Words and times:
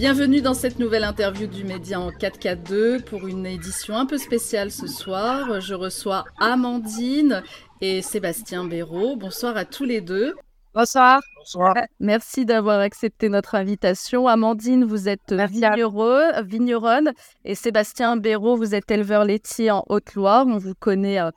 Bienvenue 0.00 0.40
dans 0.40 0.54
cette 0.54 0.78
nouvelle 0.78 1.04
interview 1.04 1.46
du 1.46 1.62
Média 1.62 2.00
en 2.00 2.10
442 2.10 3.00
pour 3.02 3.26
une 3.28 3.44
édition 3.44 3.94
un 3.96 4.06
peu 4.06 4.16
spéciale 4.16 4.70
ce 4.70 4.86
soir. 4.86 5.60
Je 5.60 5.74
reçois 5.74 6.24
Amandine 6.38 7.42
et 7.82 8.00
Sébastien 8.00 8.64
Béraud. 8.64 9.16
Bonsoir 9.16 9.58
à 9.58 9.66
tous 9.66 9.84
les 9.84 10.00
deux. 10.00 10.34
Bonsoir. 10.72 11.20
Bonsoir. 11.36 11.74
Merci 12.00 12.46
d'avoir 12.46 12.80
accepté 12.80 13.28
notre 13.28 13.54
invitation. 13.56 14.26
Amandine, 14.26 14.86
vous 14.86 15.06
êtes 15.06 15.34
vigneronne 15.34 17.12
et 17.44 17.54
Sébastien 17.54 18.16
Béraud, 18.16 18.56
vous 18.56 18.74
êtes 18.74 18.90
éleveur 18.90 19.26
laitier 19.26 19.70
en 19.70 19.84
Haute-Loire. 19.90 20.46
On 20.46 20.56
vous 20.56 20.74
connaît. 20.74 21.20
Euh, 21.20 21.30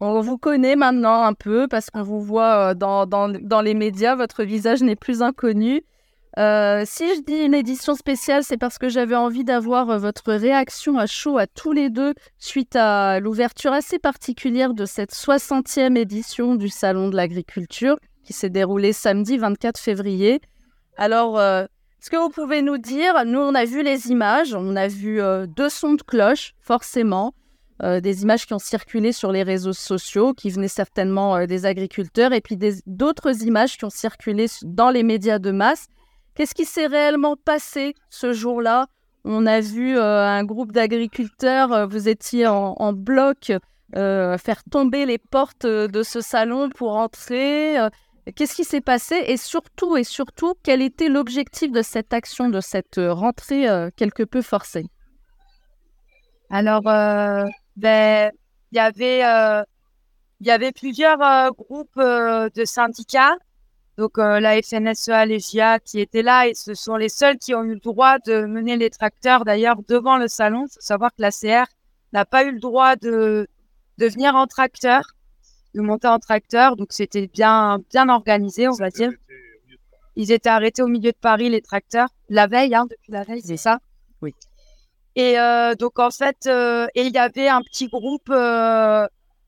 on 0.00 0.20
vous 0.20 0.36
connaît 0.36 0.74
maintenant 0.74 1.22
un 1.22 1.34
peu 1.34 1.68
parce 1.68 1.90
qu'on 1.90 2.02
vous 2.02 2.20
voit 2.20 2.70
euh, 2.70 2.74
dans, 2.74 3.06
dans, 3.06 3.28
dans 3.28 3.60
les 3.60 3.74
médias. 3.74 4.16
Votre 4.16 4.42
visage 4.42 4.82
n'est 4.82 4.96
plus 4.96 5.22
inconnu. 5.22 5.84
Euh, 6.38 6.84
si 6.86 7.08
je 7.16 7.22
dis 7.22 7.44
une 7.44 7.54
édition 7.54 7.94
spéciale, 7.96 8.44
c'est 8.44 8.56
parce 8.56 8.78
que 8.78 8.88
j'avais 8.88 9.16
envie 9.16 9.42
d'avoir 9.42 9.90
euh, 9.90 9.98
votre 9.98 10.32
réaction 10.32 10.96
à 10.96 11.06
chaud 11.06 11.38
à 11.38 11.48
tous 11.48 11.72
les 11.72 11.90
deux 11.90 12.14
suite 12.38 12.76
à 12.76 13.18
l'ouverture 13.18 13.72
assez 13.72 13.98
particulière 13.98 14.72
de 14.72 14.84
cette 14.84 15.12
60e 15.12 15.96
édition 15.96 16.54
du 16.54 16.68
Salon 16.68 17.08
de 17.08 17.16
l'Agriculture 17.16 17.96
qui 18.22 18.32
s'est 18.32 18.50
déroulée 18.50 18.92
samedi 18.92 19.38
24 19.38 19.80
février. 19.80 20.40
Alors, 20.96 21.36
euh, 21.36 21.64
est-ce 22.00 22.10
que 22.10 22.16
vous 22.16 22.30
pouvez 22.30 22.62
nous 22.62 22.78
dire, 22.78 23.24
nous 23.26 23.40
on 23.40 23.54
a 23.54 23.64
vu 23.64 23.82
les 23.82 24.10
images, 24.10 24.54
on 24.54 24.76
a 24.76 24.86
vu 24.86 25.20
deux 25.48 25.68
sons 25.68 25.94
de 25.94 26.02
cloche, 26.02 26.54
forcément, 26.62 27.34
des 27.82 28.22
images 28.22 28.46
qui 28.46 28.54
ont 28.54 28.58
circulé 28.58 29.12
sur 29.12 29.32
les 29.32 29.42
réseaux 29.42 29.74
sociaux, 29.74 30.32
qui 30.32 30.48
venaient 30.48 30.68
certainement 30.68 31.44
des 31.44 31.66
agriculteurs, 31.66 32.32
et 32.32 32.40
puis 32.40 32.56
d'autres 32.86 33.44
images 33.44 33.76
qui 33.76 33.84
ont 33.84 33.90
circulé 33.90 34.46
dans 34.62 34.88
les 34.88 35.02
médias 35.02 35.38
de 35.38 35.50
masse. 35.50 35.88
Qu'est-ce 36.34 36.54
qui 36.54 36.64
s'est 36.64 36.86
réellement 36.86 37.36
passé 37.36 37.94
ce 38.08 38.32
jour-là? 38.32 38.86
On 39.24 39.46
a 39.46 39.60
vu 39.60 39.98
euh, 39.98 40.26
un 40.26 40.44
groupe 40.44 40.72
d'agriculteurs, 40.72 41.72
euh, 41.72 41.86
vous 41.86 42.08
étiez 42.08 42.46
en, 42.46 42.92
bloc, 42.92 43.52
euh, 43.96 44.38
faire 44.38 44.62
tomber 44.64 45.04
les 45.04 45.18
portes 45.18 45.66
de 45.66 46.02
ce 46.02 46.20
salon 46.20 46.70
pour 46.70 46.94
entrer. 46.94 47.76
Qu'est-ce 48.34 48.54
qui 48.54 48.64
s'est 48.64 48.80
passé? 48.80 49.16
Et 49.26 49.36
surtout, 49.36 49.96
et 49.96 50.04
surtout, 50.04 50.54
quel 50.62 50.80
était 50.82 51.08
l'objectif 51.08 51.72
de 51.72 51.82
cette 51.82 52.14
action, 52.14 52.48
de 52.48 52.60
cette 52.60 52.98
rentrée 52.98 53.66
quelque 53.96 54.22
peu 54.22 54.40
forcée? 54.40 54.86
Alors, 56.48 56.82
ben, 56.82 58.30
il 58.72 58.76
y 58.76 58.78
avait, 58.78 59.20
il 60.40 60.46
y 60.46 60.50
avait 60.50 60.72
plusieurs 60.72 61.52
groupes 61.52 61.98
de 61.98 62.64
syndicats 62.64 63.36
donc 64.00 64.16
euh, 64.16 64.40
la 64.40 64.62
FNSEA, 64.62 65.26
les 65.26 65.40
GIA 65.40 65.78
qui 65.78 66.00
étaient 66.00 66.22
là 66.22 66.48
et 66.48 66.54
ce 66.54 66.72
sont 66.72 66.96
les 66.96 67.10
seuls 67.10 67.36
qui 67.36 67.54
ont 67.54 67.62
eu 67.64 67.74
le 67.74 67.80
droit 67.80 68.18
de 68.20 68.46
mener 68.46 68.78
les 68.78 68.88
tracteurs 68.88 69.44
d'ailleurs 69.44 69.76
devant 69.86 70.16
le 70.16 70.26
salon. 70.26 70.64
Il 70.66 70.72
faut 70.72 70.80
savoir 70.80 71.10
que 71.10 71.20
la 71.20 71.30
CR 71.30 71.70
n'a 72.14 72.24
pas 72.24 72.44
eu 72.44 72.52
le 72.52 72.60
droit 72.60 72.96
de, 72.96 73.46
de 73.98 74.06
venir 74.06 74.34
en 74.34 74.46
tracteur, 74.46 75.02
de 75.74 75.82
monter 75.82 76.08
en 76.08 76.18
tracteur. 76.18 76.76
Donc 76.76 76.88
c'était 76.92 77.26
bien, 77.26 77.80
bien 77.90 78.08
organisé, 78.08 78.68
on 78.68 78.72
va 78.72 78.88
dire. 78.88 79.10
Ils 80.16 80.32
étaient 80.32 80.48
arrêtés 80.48 80.80
au 80.80 80.88
milieu 80.88 81.12
de 81.12 81.18
Paris, 81.20 81.50
les 81.50 81.60
tracteurs, 81.60 82.08
la 82.30 82.46
veille, 82.46 82.74
hein, 82.74 82.86
depuis 82.88 83.12
la 83.12 83.22
veille, 83.22 83.42
c'est 83.42 83.58
ça? 83.58 83.80
Oui. 84.22 84.34
Et 85.14 85.38
euh, 85.38 85.74
donc 85.74 85.98
en 85.98 86.10
fait, 86.10 86.46
euh, 86.46 86.86
et 86.94 87.02
il 87.02 87.12
y 87.12 87.18
avait 87.18 87.48
un 87.48 87.60
petit 87.60 87.88
groupe 87.88 88.30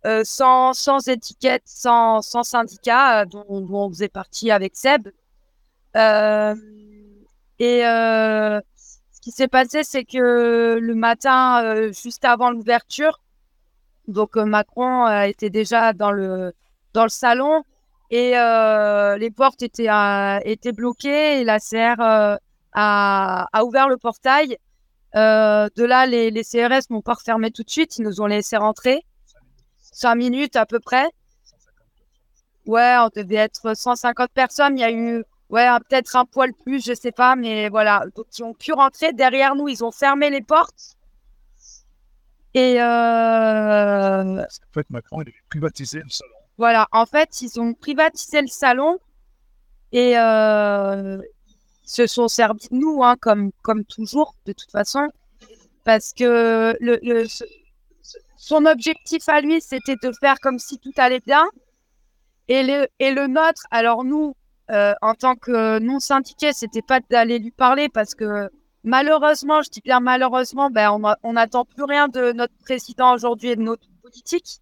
euh, 0.05 0.23
sans, 0.25 0.73
sans 0.73 1.07
étiquette, 1.07 1.63
sans, 1.65 2.23
sans 2.23 2.43
syndicat, 2.43 3.21
euh, 3.21 3.25
dont, 3.25 3.45
on 3.49 3.89
faisait 3.89 4.09
partie 4.09 4.51
avec 4.51 4.75
Seb. 4.75 5.09
Euh, 5.97 6.57
et 7.61 7.83
ce 7.83 9.21
qui 9.21 9.31
s'est 9.31 9.47
passé, 9.47 9.85
c'est 9.85 10.05
que 10.05 10.79
le 10.81 10.95
matin, 10.97 11.93
juste 11.93 12.25
avant 12.25 12.51
l'ouverture, 12.51 13.21
donc 14.09 14.35
Macron 14.35 15.07
était 15.23 15.51
déjà 15.51 15.93
dans 15.93 16.11
le, 16.11 16.53
dans 16.93 17.05
le 17.05 17.09
salon 17.09 17.63
et 18.11 18.33
les 18.33 19.31
portes 19.31 19.63
étaient, 19.63 19.89
étaient 20.45 20.73
bloquées 20.73 21.41
et 21.41 21.45
la 21.45 21.61
CR 21.61 22.01
a, 22.01 22.39
a, 22.73 23.65
ouvert 23.65 23.89
le 23.89 23.97
portail. 23.97 24.57
de 25.15 25.85
là, 25.85 26.07
les, 26.07 26.33
les 26.33 26.43
CRS 26.43 26.91
n'ont 26.91 27.03
pas 27.03 27.15
refermé 27.15 27.53
tout 27.53 27.63
de 27.63 27.71
suite, 27.71 27.99
ils 27.99 28.03
nous 28.03 28.21
ont 28.21 28.27
laissé 28.27 28.57
rentrer. 28.57 29.05
5 29.93 30.15
minutes 30.17 30.57
à 30.57 30.67
peu 30.67 30.81
près. 30.81 31.07
Ouais, 32.67 32.97
on 32.99 33.09
devait 33.15 33.37
être 33.37 33.77
150 33.77 34.31
personnes. 34.31 34.79
Il 34.79 34.81
y 34.81 34.85
a 34.85 34.91
eu, 34.91 35.25
ouais, 35.51 35.69
peut-être 35.89 36.17
un 36.17 36.25
poil 36.25 36.53
plus, 36.65 36.85
je 36.85 36.95
sais 36.95 37.13
pas, 37.13 37.37
mais 37.37 37.69
voilà. 37.69 38.05
Donc, 38.17 38.27
ils 38.37 38.43
ont 38.43 38.55
pu 38.55 38.73
rentrer. 38.73 39.13
Derrière 39.13 39.55
nous, 39.55 39.69
ils 39.69 39.85
ont 39.85 39.93
fermé 39.93 40.31
les 40.31 40.43
portes. 40.43 40.97
Et. 42.55 42.81
Euh... 42.81 44.43
En 44.43 44.73
fait, 44.75 44.89
Macron, 44.91 45.23
il 45.23 45.29
a 45.29 45.33
privatisé 45.49 46.01
le 46.01 46.09
salon. 46.11 46.33
Voilà, 46.59 46.87
en 46.93 47.07
fait, 47.07 47.41
ils 47.41 47.61
ont 47.61 47.73
privatisé 47.75 48.41
le 48.41 48.47
salon 48.47 48.99
et 49.91 50.19
euh, 50.19 51.19
se 51.85 52.07
sont 52.07 52.29
servis 52.29 52.69
de 52.71 52.77
nous, 52.77 53.03
hein, 53.03 53.17
comme, 53.21 53.53
comme 53.63 53.85
toujours, 53.85 54.35
de 54.47 54.53
toute 54.53 54.71
façon. 54.71 55.09
Parce 55.85 56.13
que 56.13 56.77
le, 56.81 56.99
le, 57.03 57.27
son 58.43 58.67
objectif 58.67 59.29
à 59.29 59.41
lui, 59.41 59.61
c'était 59.61 59.95
de 60.03 60.11
faire 60.21 60.41
comme 60.41 60.59
si 60.59 60.77
tout 60.81 60.91
allait 60.97 61.23
bien. 61.25 61.45
Et 62.49 62.65
le, 62.65 63.27
nôtre, 63.29 63.63
alors 63.71 64.03
nous, 64.03 64.35
euh, 64.73 64.95
en 65.01 65.15
tant 65.15 65.37
que 65.37 65.79
non 65.79 66.01
syndiqués, 66.01 66.53
c'était 66.53 66.83
pas 66.83 66.99
d'aller 67.09 67.39
lui 67.39 67.53
parler 67.53 67.89
parce 67.89 68.17
que 68.17 68.51
malheureusement, 68.83 69.63
je 69.63 69.71
dis 69.71 69.81
bien 69.81 70.01
malheureusement, 70.01 70.71
ben 70.71 70.91
on 71.23 71.33
n'attend 71.35 71.65
plus 71.65 71.85
rien 71.85 72.09
de 72.09 72.33
notre 72.33 72.57
président 72.65 73.15
aujourd'hui 73.15 73.51
et 73.51 73.57
de 73.57 73.63
notre 73.63 73.87
politique 74.03 74.59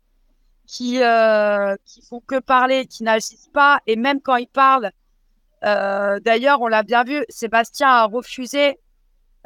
qui 0.66 1.02
euh, 1.02 1.74
qui 1.86 2.02
font 2.02 2.20
que 2.20 2.38
parler, 2.38 2.84
qui 2.84 3.02
n'agissent 3.02 3.50
pas. 3.54 3.80
Et 3.86 3.96
même 3.96 4.20
quand 4.20 4.36
ils 4.36 4.46
parlent, 4.46 4.90
euh, 5.64 6.20
d'ailleurs, 6.20 6.60
on 6.60 6.68
l'a 6.68 6.82
bien 6.82 7.02
vu, 7.02 7.24
Sébastien 7.30 7.88
a 7.88 8.04
refusé 8.04 8.78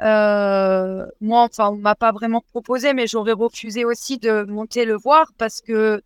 euh, 0.01 1.05
moi, 1.21 1.43
enfin, 1.43 1.69
on 1.69 1.77
m'a 1.77 1.95
pas 1.95 2.11
vraiment 2.11 2.41
proposé, 2.41 2.93
mais 2.93 3.07
j'aurais 3.07 3.31
refusé 3.31 3.85
aussi 3.85 4.17
de 4.17 4.43
monter 4.43 4.85
le 4.85 4.95
voir 4.95 5.31
parce 5.37 5.61
que, 5.61 6.01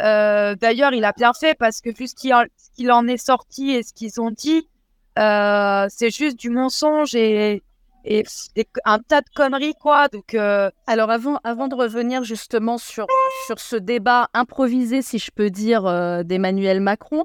euh, 0.00 0.54
d'ailleurs, 0.56 0.92
il 0.92 1.04
a 1.04 1.12
bien 1.12 1.32
fait 1.32 1.56
parce 1.58 1.80
que 1.80 1.90
vu 1.90 2.06
ce 2.08 2.14
qu'il 2.14 2.90
en, 2.92 3.06
est 3.06 3.16
sorti 3.16 3.70
et 3.70 3.82
ce 3.82 3.92
qu'ils 3.92 4.20
ont 4.20 4.30
dit, 4.30 4.68
euh, 5.18 5.86
c'est 5.88 6.10
juste 6.10 6.38
du 6.38 6.50
mensonge 6.50 7.14
et, 7.14 7.62
et, 8.04 8.24
un 8.84 8.98
tas 8.98 9.22
de 9.22 9.30
conneries, 9.34 9.74
quoi. 9.80 10.08
Donc, 10.08 10.34
alors 10.34 11.10
avant, 11.10 11.38
avant 11.44 11.68
de 11.68 11.74
revenir 11.74 12.24
justement 12.24 12.76
sur 12.76 13.06
sur 13.46 13.58
ce 13.58 13.76
débat 13.76 14.28
improvisé, 14.34 15.00
si 15.00 15.18
je 15.18 15.30
peux 15.30 15.50
dire, 15.50 15.84
d'Emmanuel 16.24 16.80
Macron. 16.80 17.24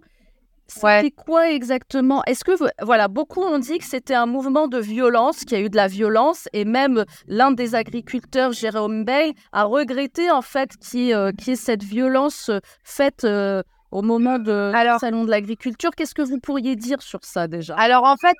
C'était 0.70 1.12
quoi 1.12 1.50
exactement? 1.52 2.24
Est-ce 2.26 2.44
que, 2.44 2.52
voilà, 2.84 3.08
beaucoup 3.08 3.42
ont 3.42 3.58
dit 3.58 3.80
que 3.80 3.86
c'était 3.86 4.14
un 4.14 4.28
mouvement 4.28 4.68
de 4.68 4.78
violence, 4.78 5.40
qu'il 5.40 5.58
y 5.58 5.62
a 5.62 5.66
eu 5.66 5.70
de 5.70 5.76
la 5.76 5.88
violence, 5.88 6.48
et 6.54 6.64
même 6.64 7.06
l'un 7.28 7.52
des 7.52 7.74
agriculteurs, 7.76 8.52
Jérôme 8.52 9.04
Bay, 9.04 9.34
a 9.52 9.64
regretté 9.64 10.30
en 10.30 10.42
fait 10.42 10.78
qu'il 10.78 11.08
y, 11.08 11.12
ait 11.12 11.56
cette 11.56 11.84
violence 11.84 12.50
euh, 12.50 12.60
faite 12.84 13.24
euh, 13.24 13.64
au 13.92 14.04
moment 14.04 14.38
Alors, 14.46 15.00
salon 15.00 15.26
de 15.26 15.32
l'agriculture. 15.32 15.92
Qu'est-ce 15.96 16.14
que 16.14 16.22
vous 16.22 16.40
pourriez 16.40 16.76
dire 16.76 17.02
sur 17.02 17.24
ça 17.24 17.48
déjà? 17.48 17.76
Alors 17.76 18.04
en 18.04 18.16
fait, 18.18 18.38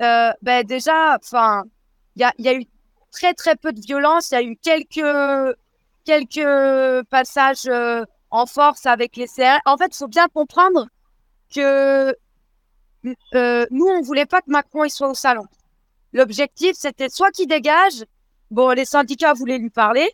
euh, 0.00 0.32
ben, 0.40 0.64
déjà, 0.64 1.18
enfin, 1.22 1.64
il 2.16 2.26
y 2.38 2.48
a, 2.48 2.54
eu 2.54 2.64
très 3.12 3.34
très 3.34 3.56
peu 3.56 3.72
de 3.72 3.80
violence. 3.80 4.30
Il 4.30 4.34
y 4.34 4.38
a 4.38 4.42
eu 4.42 4.56
quelques 4.56 5.56
quelques 6.06 7.04
passages 7.10 7.70
en 8.30 8.46
force 8.46 8.86
avec 8.86 9.16
les 9.16 9.26
CR. 9.26 9.58
En 9.66 9.76
fait, 9.76 9.88
il 9.94 9.96
faut 9.96 10.08
bien 10.08 10.26
comprendre 10.32 10.86
que 11.54 12.14
euh, 13.34 13.66
nous, 13.70 13.86
on 13.86 14.02
voulait 14.02 14.26
pas 14.26 14.40
que 14.40 14.50
Macron 14.50 14.84
il 14.84 14.90
soit 14.90 15.08
au 15.08 15.14
salon. 15.14 15.44
L'objectif, 16.12 16.72
c'était 16.74 17.08
soit 17.08 17.30
qu'il 17.30 17.48
dégage. 17.48 18.04
Bon, 18.50 18.70
les 18.70 18.84
syndicats 18.84 19.32
voulaient 19.32 19.58
lui 19.58 19.70
parler, 19.70 20.10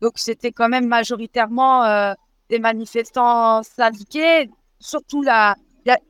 donc 0.00 0.12
c'était 0.16 0.52
quand 0.52 0.68
même 0.68 0.86
majoritairement 0.86 1.84
euh, 1.84 2.14
des 2.48 2.60
manifestants 2.60 3.62
syndiqués. 3.64 4.48
Surtout 4.78 5.22
la, 5.22 5.56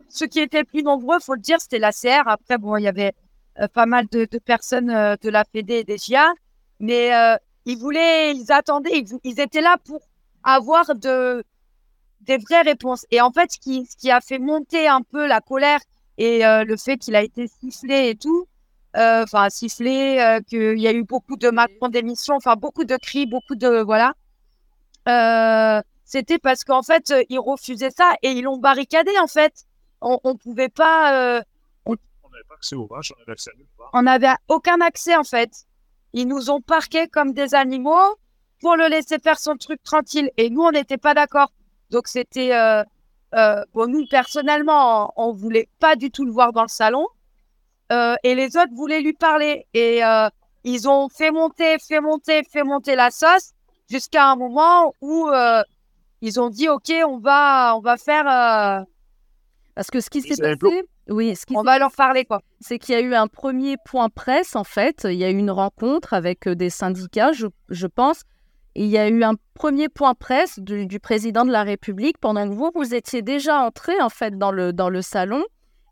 ceux 0.08 0.26
qui 0.26 0.40
étaient 0.40 0.64
plus 0.64 0.82
nombreux, 0.82 1.18
faut 1.20 1.34
le 1.34 1.40
dire, 1.40 1.60
c'était 1.60 1.78
la 1.78 1.92
CR. 1.92 2.26
Après, 2.26 2.58
bon, 2.58 2.76
il 2.76 2.82
y 2.82 2.88
avait 2.88 3.14
euh, 3.60 3.68
pas 3.68 3.86
mal 3.86 4.06
de, 4.08 4.26
personnes 4.38 4.88
de 4.88 5.30
la 5.30 5.44
PD 5.46 5.76
et 5.76 5.84
des 5.84 5.96
GIA, 5.96 6.30
mais 6.78 7.10
ils 7.64 7.78
voulaient, 7.78 8.34
ils 8.34 8.52
attendaient, 8.52 9.02
ils 9.24 9.40
étaient 9.40 9.62
là 9.62 9.76
pour 9.82 10.00
avoir 10.42 10.94
de, 10.94 11.42
des 12.22 12.38
vraies 12.38 12.62
réponses. 12.62 13.06
Et 13.10 13.20
en 13.20 13.30
fait, 13.30 13.52
ce 13.52 13.58
qui, 13.58 13.86
ce 13.86 13.96
qui 13.96 14.10
a 14.10 14.20
fait 14.20 14.38
monter 14.38 14.88
un 14.88 15.02
peu 15.02 15.26
la 15.26 15.40
colère 15.40 15.80
et 16.18 16.44
euh, 16.46 16.64
le 16.64 16.76
fait 16.76 16.96
qu'il 16.98 17.16
a 17.16 17.22
été 17.22 17.48
sifflé 17.48 18.10
et 18.10 18.16
tout, 18.16 18.46
euh, 18.96 19.22
enfin 19.24 19.50
sifflé, 19.50 20.18
euh, 20.20 20.40
qu'il 20.40 20.78
y 20.78 20.86
a 20.86 20.92
eu 20.92 21.04
beaucoup 21.04 21.36
de 21.36 21.50
Macron 21.50 21.88
d'émission, 21.88 22.34
enfin 22.36 22.56
beaucoup 22.56 22.84
de 22.84 22.96
cris, 22.96 23.26
beaucoup 23.26 23.56
de 23.56 23.82
voilà. 23.82 24.14
C'était 26.04 26.38
parce 26.38 26.64
qu'en 26.64 26.82
fait, 26.82 27.12
ils 27.30 27.38
refusaient 27.38 27.90
ça 27.90 28.12
et 28.22 28.32
ils 28.32 28.42
l'ont 28.42 28.58
barricadé 28.58 29.10
en 29.20 29.26
fait. 29.26 29.64
On, 30.00 30.18
ne 30.24 30.32
pouvait 30.34 30.68
pas. 30.68 31.42
On... 31.86 31.92
n'avait 31.92 32.44
pas 32.48 32.54
accès 32.54 32.76
aux 32.76 32.86
vaches, 32.86 33.12
on 33.16 33.20
n'avait 33.20 33.32
accès 33.32 33.50
à 33.50 33.56
nulle 33.56 33.66
part. 33.78 33.90
On 33.94 34.02
n'avait 34.02 34.34
aucun 34.48 34.80
accès 34.80 35.16
en 35.16 35.24
fait. 35.24 35.50
Ils 36.12 36.28
nous 36.28 36.50
ont 36.50 36.60
parqués 36.60 37.08
comme 37.08 37.32
des 37.32 37.54
animaux 37.54 38.16
pour 38.60 38.76
le 38.76 38.88
laisser 38.88 39.18
faire 39.18 39.38
son 39.38 39.56
truc 39.56 39.82
tranquille. 39.82 40.30
Et 40.36 40.50
nous, 40.50 40.62
on 40.62 40.70
n'était 40.70 40.98
pas 40.98 41.14
d'accord. 41.14 41.50
Donc 41.92 42.08
c'était... 42.08 42.52
Euh, 42.54 42.82
euh, 43.34 43.62
bon, 43.72 43.88
nous, 43.90 44.06
personnellement, 44.10 45.12
on, 45.16 45.32
ne 45.32 45.38
voulait 45.38 45.68
pas 45.78 45.96
du 45.96 46.10
tout 46.10 46.24
le 46.24 46.32
voir 46.32 46.52
dans 46.52 46.62
le 46.62 46.68
salon. 46.68 47.06
Euh, 47.90 48.14
et 48.24 48.34
les 48.34 48.56
autres 48.56 48.74
voulaient 48.74 49.00
lui 49.00 49.12
parler. 49.14 49.66
Et 49.72 50.04
euh, 50.04 50.28
ils 50.64 50.88
ont 50.88 51.08
fait 51.08 51.30
monter, 51.30 51.78
fait 51.78 52.00
monter, 52.00 52.42
fait 52.44 52.62
monter 52.62 52.94
la 52.94 53.10
sauce 53.10 53.52
jusqu'à 53.90 54.30
un 54.30 54.36
moment 54.36 54.94
où 55.00 55.28
euh, 55.28 55.62
ils 56.20 56.40
ont 56.40 56.50
dit 56.50 56.68
OK, 56.68 56.92
on 57.06 57.18
va, 57.18 57.74
on 57.76 57.80
va 57.80 57.96
faire. 57.96 58.26
euh, 58.28 58.84
Parce 59.74 59.90
que 59.90 60.00
ce 60.00 60.10
qui 60.10 60.20
s'est 60.22 60.36
passé, 60.36 60.82
oui, 61.08 61.34
ce 61.34 61.46
qui 61.46 61.56
on 61.56 61.62
va 61.62 61.78
leur 61.78 61.92
parler 61.92 62.24
quoi. 62.24 62.40
c'est 62.60 62.78
qu'il 62.78 62.94
y 62.94 62.98
a 62.98 63.00
eu 63.00 63.14
un 63.14 63.28
premier 63.28 63.76
point 63.86 64.08
presse, 64.10 64.56
en 64.56 64.64
fait. 64.64 65.04
Il 65.04 65.14
y 65.16 65.24
a 65.24 65.30
eu 65.30 65.36
une 65.36 65.50
rencontre 65.50 66.12
avec 66.12 66.48
des 66.48 66.70
syndicats, 66.70 67.32
je, 67.32 67.46
je 67.70 67.86
pense. 67.86 68.22
Il 68.74 68.86
y 68.86 68.98
a 68.98 69.08
eu 69.08 69.22
un 69.22 69.34
premier 69.54 69.88
point 69.88 70.14
presse 70.14 70.58
du, 70.58 70.86
du 70.86 70.98
président 70.98 71.44
de 71.44 71.50
la 71.52 71.62
République 71.62 72.18
pendant 72.18 72.48
que 72.48 72.54
vous, 72.54 72.70
vous 72.74 72.94
étiez 72.94 73.22
déjà 73.22 73.60
entré, 73.60 74.00
en 74.00 74.08
fait, 74.08 74.38
dans 74.38 74.52
le, 74.52 74.72
dans 74.72 74.88
le 74.88 75.02
salon. 75.02 75.44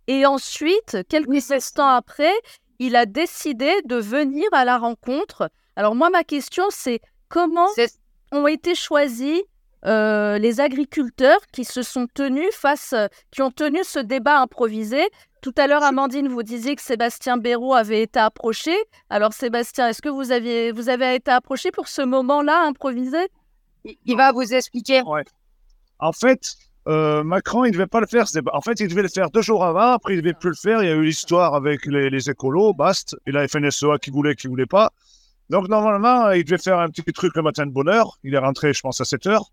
Et 0.06 0.27
ensuite, 0.27 0.99
quelques 1.09 1.29
Oui, 1.29 1.44
instants 1.50 1.88
après, 1.88 2.32
il 2.79 2.97
a 2.97 3.06
décidé 3.06 3.71
de 3.85 3.97
venir 3.97 4.47
à 4.53 4.65
la 4.65 4.79
rencontre. 4.79 5.50
Alors 5.77 5.94
moi, 5.94 6.11
ma 6.11 6.25
question, 6.25 6.65
c'est 6.71 7.00
comment 7.29 7.69
ont 8.32 8.47
été 8.47 8.75
choisis 8.75 9.41
euh, 9.87 10.38
les 10.38 10.61
agriculteurs 10.61 11.41
qui 11.53 11.65
se 11.65 11.83
sont 11.83 12.06
tenus 12.12 12.55
face, 12.55 12.94
qui 13.31 13.43
ont 13.43 13.50
tenu 13.50 13.81
ce 13.85 13.99
débat 13.99 14.41
improvisé. 14.41 15.09
Tout 15.43 15.55
à 15.57 15.67
l'heure, 15.67 15.83
Amandine, 15.83 16.29
vous 16.29 16.43
disiez 16.43 16.77
que 16.77 16.83
Sébastien 16.83 17.39
Béraud 17.39 17.73
avait 17.73 18.03
été 18.03 18.19
approché. 18.19 18.77
Alors, 19.09 19.33
Sébastien, 19.33 19.89
est-ce 19.89 20.03
que 20.03 20.11
vous, 20.11 20.33
aviez, 20.33 20.71
vous 20.71 20.91
avez 20.91 21.15
été 21.15 21.31
approché 21.31 21.71
pour 21.71 21.89
ce 21.89 22.03
moment-là 22.03 22.67
improvisé? 22.67 23.19
Il 24.05 24.17
va 24.17 24.33
vous 24.33 24.53
expliquer. 24.53 25.03
En 25.99 26.13
fait, 26.13 26.57
euh, 26.89 27.25
Macron, 27.25 27.65
il 27.65 27.69
ne 27.69 27.73
devait 27.73 27.87
pas 27.87 28.01
le 28.01 28.07
faire. 28.07 28.27
En 28.53 28.61
fait, 28.61 28.81
il 28.81 28.89
devait 28.89 29.03
le 29.03 29.09
faire 29.09 29.31
deux 29.31 29.41
jours 29.41 29.65
avant. 29.65 29.93
Après, 29.93 30.13
il 30.13 30.17
ne 30.17 30.23
devait 30.23 30.35
plus 30.35 30.51
le 30.51 30.57
faire. 30.57 30.83
Il 30.83 30.89
y 30.89 30.93
a 30.93 30.95
eu 30.95 31.05
l'histoire 31.05 31.55
avec 31.55 31.87
les, 31.87 32.11
les 32.11 32.29
écolos, 32.29 32.75
Bast, 32.75 33.17
et 33.27 33.33
la 33.33 33.49
FNSEA 33.49 33.99
qui 33.99 34.11
voulait, 34.11 34.35
qui 34.35 34.47
voulait 34.47 34.67
pas. 34.67 34.91
Donc, 35.49 35.69
normalement, 35.69 36.31
il 36.33 36.45
devait 36.45 36.59
faire 36.59 36.79
un 36.79 36.89
petit 36.89 37.03
truc 37.15 37.35
le 37.35 37.43
matin 37.43 37.65
de 37.65 37.73
bonne 37.73 37.89
heure. 37.89 38.19
Il 38.25 38.35
est 38.35 38.39
rentré, 38.39 38.75
je 38.75 38.83
pense, 38.83 39.01
à 39.01 39.07
7 39.07 39.27
heures. 39.27 39.51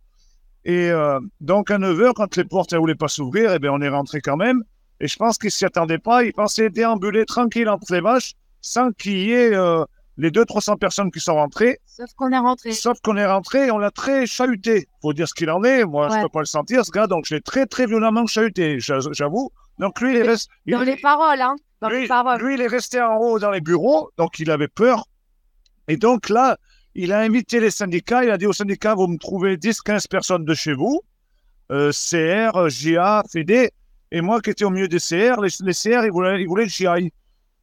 Et 0.65 0.89
euh, 0.91 1.19
donc, 1.39 1.71
à 1.71 1.77
9 1.77 2.01
heures, 2.01 2.13
quand 2.13 2.35
les 2.35 2.43
portes 2.43 2.73
ne 2.73 2.77
voulaient 2.77 2.95
pas 2.95 3.07
s'ouvrir, 3.07 3.53
eh 3.53 3.59
bien, 3.59 3.71
on 3.71 3.79
est 3.79 3.89
rentré 3.89 4.19
quand 4.19 4.35
même. 4.35 4.63
Et 4.99 5.07
je 5.07 5.15
pense 5.15 5.37
qu'il 5.37 5.47
ne 5.47 5.51
s'y 5.51 5.65
attendait 5.65 5.99
pas. 5.99 6.23
Il 6.23 6.33
pensait 6.33 6.69
déambuler 6.69 7.25
tranquille 7.25 7.69
entre 7.69 7.93
les 7.93 8.01
vaches 8.01 8.33
sans 8.61 8.91
qu'il 8.91 9.17
y 9.17 9.31
ait 9.31 9.53
euh, 9.53 9.83
les 10.17 10.31
200-300 10.31 10.77
personnes 10.77 11.11
qui 11.11 11.19
sont 11.19 11.35
rentrées. 11.35 11.79
Sauf 11.85 12.09
qu'on 12.15 12.31
est 12.31 12.37
rentré. 12.39 12.71
Sauf 12.71 12.99
qu'on 13.01 13.15
est 13.17 13.25
rentré 13.25 13.67
et 13.67 13.71
on 13.71 13.77
l'a 13.77 13.91
très 13.91 14.25
chahuté. 14.25 14.87
Faut 15.01 15.13
dire 15.13 15.27
ce 15.27 15.33
qu'il 15.35 15.49
en 15.51 15.63
est. 15.63 15.85
Moi, 15.85 16.09
je 16.09 16.13
Ouais. 16.15 16.21
peux 16.23 16.29
pas 16.29 16.39
le 16.39 16.45
sentir, 16.45 16.83
ce 16.85 16.91
gars. 16.91 17.05
Donc, 17.07 17.25
je 17.27 17.35
l'ai 17.35 17.41
très, 17.41 17.65
très 17.67 17.85
violemment 17.85 18.25
chahuté, 18.25 18.79
j'a- 18.79 18.99
j'avoue. 19.11 19.51
Donc, 19.77 20.01
lui, 20.01 20.11
il 20.13 20.17
est 20.17 20.23
resté. 20.23 20.51
il- 20.65 20.73
Dans 20.73 20.81
les 20.81 20.97
paroles, 20.97 21.41
hein. 21.41 21.55
Dans 21.81 21.89
les 21.89 22.01
lui, 22.01 22.07
paroles. 22.07 22.41
lui, 22.41 22.55
il 22.55 22.61
est 22.61 22.67
resté 22.67 22.99
en 22.99 23.17
haut 23.17 23.37
dans 23.37 23.51
les 23.51 23.61
bureaux. 23.61 24.09
Donc, 24.17 24.39
il 24.39 24.49
avait 24.49 24.67
peur. 24.67 25.05
Et 25.87 25.97
donc, 25.97 26.29
là, 26.29 26.57
il 26.95 27.13
a 27.13 27.19
invité 27.19 27.59
les 27.59 27.69
syndicats. 27.69 28.23
Il 28.23 28.31
a 28.31 28.37
dit 28.39 28.47
aux 28.47 28.53
syndicats 28.53 28.95
vous 28.95 29.05
me 29.07 29.19
trouvez 29.19 29.55
10-15 29.57 30.07
personnes 30.07 30.43
de 30.45 30.53
chez 30.55 30.73
vous, 30.73 31.01
euh, 31.71 31.91
CR, 31.91 32.67
JA, 32.69 33.23
FED. 33.31 33.69
Et 34.11 34.21
moi, 34.21 34.41
qui 34.41 34.49
étais 34.51 34.65
au 34.65 34.69
milieu 34.69 34.87
des 34.87 34.99
CR, 34.99 35.41
les, 35.41 35.49
les 35.59 35.73
CR, 35.73 36.05
ils 36.05 36.11
voulaient, 36.11 36.41
ils 36.41 36.47
voulaient 36.47 36.65
que 36.65 36.71
j'y 36.71 36.87
aille. 36.87 37.11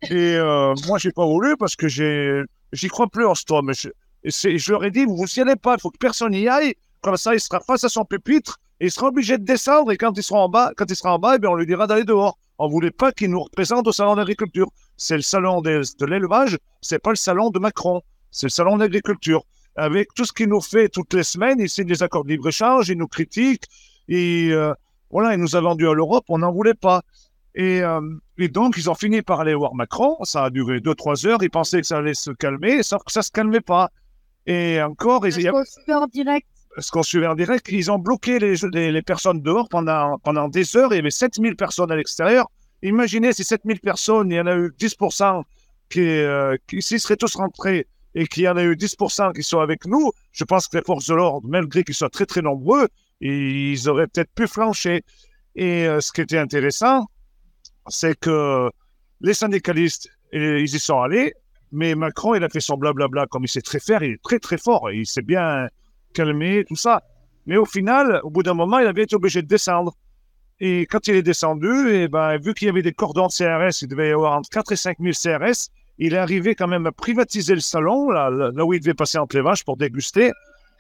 Et 0.03 0.37
euh, 0.37 0.75
moi, 0.87 0.99
j'ai 0.99 1.13
pas 1.13 1.25
voulu 1.25 1.57
parce 1.57 1.77
que 1.77 1.89
j'ai, 1.89 2.43
j'y 2.73 2.89
crois 2.89 3.07
plus 3.09 3.25
en 3.27 3.35
ce 3.35 3.45
homme. 3.51 3.73
Je, 3.75 3.89
je 4.25 4.73
leur 4.73 4.85
ai 4.85 4.91
dit, 4.91 5.05
vous 5.05 5.25
n'y 5.37 5.43
allez 5.43 5.57
pas, 5.57 5.75
il 5.75 5.81
faut 5.81 5.91
que 5.91 5.99
personne 5.99 6.35
y 6.35 6.49
aille. 6.49 6.75
Comme 7.01 7.17
ça, 7.17 7.35
il 7.35 7.41
sera 7.41 7.61
face 7.61 7.85
à 7.85 7.89
son 7.89 8.05
pupitre 8.05 8.59
et 8.81 8.87
il 8.87 8.91
sera 8.91 9.09
obligé 9.09 9.39
de 9.39 9.45
descendre. 9.45 9.93
Et 9.93 9.97
quand 9.97 10.13
il 10.17 10.23
sera 10.23 10.41
en 10.41 10.49
bas, 10.49 10.73
quand 10.77 10.87
il 10.89 10.97
sera 10.97 11.15
en 11.15 11.19
bas, 11.19 11.35
eh 11.37 11.39
bien, 11.39 11.51
on 11.51 11.55
lui 11.55 11.67
dira 11.67 11.87
d'aller 11.87 12.05
dehors. 12.05 12.39
On 12.59 12.69
voulait 12.69 12.91
pas 12.93 13.13
qu'il 13.13 13.31
nous 13.31 13.43
représente 13.43 13.87
au 13.87 13.93
salon 13.93 14.15
d'agriculture. 14.15 14.71
C'est 14.97 15.17
le 15.17 15.23
salon 15.23 15.61
des- 15.61 15.81
de 15.99 16.07
l'élevage, 16.07 16.57
c'est 16.81 16.99
pas 17.01 17.11
le 17.11 17.17
salon 17.17 17.51
de 17.51 17.59
Macron. 17.59 18.01
C'est 18.31 18.47
le 18.47 18.51
salon 18.51 18.77
d'agriculture. 18.79 19.45
Avec 19.77 20.15
tout 20.15 20.25
ce 20.25 20.33
qu'il 20.33 20.49
nous 20.49 20.61
fait 20.61 20.89
toutes 20.89 21.15
les 21.15 21.25
semaines, 21.25 21.59
il 21.59 21.69
signe 21.69 21.87
des 21.87 22.03
accords 22.03 22.25
de 22.25 22.31
libre-échange, 22.31 22.89
il 22.89 22.97
nous 22.99 23.09
critique. 23.09 23.65
Et 24.09 24.51
euh, 24.53 24.73
voilà, 25.15 25.33
il 25.35 25.41
nous 25.41 25.57
a 25.57 25.61
vendu 25.63 25.89
à 25.89 25.95
l'Europe, 25.95 26.25
on 26.29 26.39
n'en 26.39 26.53
voulait 26.53 26.75
pas. 26.75 27.01
Et, 27.55 27.81
euh, 27.83 28.01
et 28.37 28.49
donc, 28.49 28.77
ils 28.77 28.91
ont 28.91 28.95
fini 28.97 29.23
par 29.23 29.39
aller 29.41 29.55
voir 29.55 29.75
Macron. 29.77 30.17
Ça 30.25 30.45
a 30.45 30.51
duré 30.51 30.81
2-3 30.81 31.25
heures. 31.27 31.43
Ils 31.43 31.51
pensaient 31.51 31.81
que 31.81 31.87
ça 31.87 31.99
allait 31.99 32.13
se 32.15 32.33
calmer, 32.33 32.83
sauf 32.83 33.03
que 33.05 33.13
ça 33.13 33.21
ne 33.21 33.25
se 33.25 33.31
calmait 33.31 33.61
pas. 33.61 33.91
Et 34.47 34.83
encore, 34.83 35.27
ils, 35.27 35.47
a- 35.49 35.53
en 36.03 36.07
direct? 36.09 36.47
ce 36.79 36.91
qu'on 36.91 37.05
suivait 37.05 37.29
en 37.29 37.37
direct, 37.37 37.69
ils 37.71 37.91
ont 37.93 37.99
bloqué 38.01 38.41
les, 38.41 38.57
les, 38.73 38.91
les 38.91 39.03
personnes 39.03 39.41
dehors 39.41 39.69
pendant, 39.69 40.19
pendant 40.19 40.49
des 40.49 40.77
heures. 40.77 40.93
Il 40.93 40.97
y 40.97 40.99
avait 40.99 41.11
7000 41.13 41.55
personnes 41.55 41.93
à 41.93 41.97
l'extérieur. 41.97 42.51
Imaginez 42.83 43.33
si 43.33 43.45
7000 43.45 43.79
personnes, 43.81 44.31
il 44.33 44.35
y 44.35 44.41
en 44.41 44.47
a 44.49 44.57
eu 44.57 44.73
10% 44.77 45.45
qui, 45.89 46.01
euh, 46.01 46.57
qui 46.67 46.83
s'y 46.83 46.99
seraient 46.99 47.17
tous 47.17 47.37
rentrés 47.37 47.87
et 48.17 48.27
qu'il 48.27 48.43
y 48.43 48.49
en 48.49 48.57
a 48.57 48.65
eu 48.65 48.75
10% 48.75 49.33
qui 49.33 49.45
sont 49.45 49.61
avec 49.61 49.87
nous, 49.87 50.11
je 50.33 50.43
pense 50.45 50.67
que 50.67 50.77
les 50.77 50.83
forces 50.85 51.07
de 51.07 51.15
l'ordre, 51.15 51.47
malgré 51.49 51.85
qu'ils 51.85 51.95
soient 51.95 52.11
très 52.11 52.27
très 52.27 52.43
nombreux, 52.43 52.89
ils 53.25 53.89
auraient 53.89 54.07
peut-être 54.07 54.33
pu 54.35 54.47
flancher. 54.47 55.03
Et 55.57 55.87
euh, 55.87 56.01
ce 56.01 56.13
qui 56.13 56.21
était 56.21 56.39
intéressant, 56.39 57.07
c'est 57.89 58.19
que 58.19 58.71
les 59.21 59.35
syndicalistes, 59.35 60.09
eh, 60.33 60.61
ils 60.61 60.75
y 60.75 60.79
sont 60.79 61.01
allés, 61.01 61.33
mais 61.73 61.95
Macron, 61.95 62.35
il 62.35 62.45
a 62.45 62.49
fait 62.49 62.61
son 62.61 62.77
blablabla 62.77 63.27
comme 63.27 63.45
il 63.45 63.49
sait 63.49 63.63
très 63.63 63.81
faire, 63.81 64.03
il 64.03 64.13
est 64.13 64.23
très 64.23 64.39
très 64.39 64.59
fort, 64.59 64.91
il 64.91 65.07
s'est 65.07 65.23
bien 65.23 65.69
calmé, 66.13 66.65
tout 66.69 66.77
ça. 66.77 67.03
Mais 67.47 67.57
au 67.57 67.65
final, 67.65 68.21
au 68.25 68.31
bout 68.31 68.43
d'un 68.43 68.55
moment, 68.55 68.79
il 68.79 68.87
avait 68.87 69.03
été 69.03 69.17
obligé 69.17 69.43
de 69.43 69.49
descendre. 69.49 69.95
Et 70.61 70.87
quand 70.87 71.09
il 71.09 71.17
est 71.17 71.23
descendu, 71.23 71.91
et 71.91 72.09
ben, 72.09 72.39
vu 72.39 72.55
qu'il 72.55 72.67
y 72.67 72.71
avait 72.71 72.83
des 72.83 72.93
cordons 72.93 73.27
de 73.27 73.33
CRS, 73.33 73.83
il 73.83 73.89
devait 73.89 74.11
y 74.11 74.13
avoir 74.13 74.39
entre 74.39 74.49
4 74.51 74.73
et 74.73 74.77
5 74.77 74.99
000 75.01 75.13
CRS, 75.13 75.71
il 75.99 76.15
est 76.15 76.19
arrivé 76.19 76.55
quand 76.55 76.69
même 76.69 76.87
à 76.87 76.93
privatiser 76.93 77.55
le 77.55 77.61
salon, 77.61 78.11
là 78.11 78.31
où 78.65 78.73
il 78.73 78.81
devait 78.81 78.95
passer 78.95 79.19
entre 79.19 79.37
les 79.37 79.43
vaches 79.43 79.65
pour 79.65 79.77
déguster. 79.77 80.33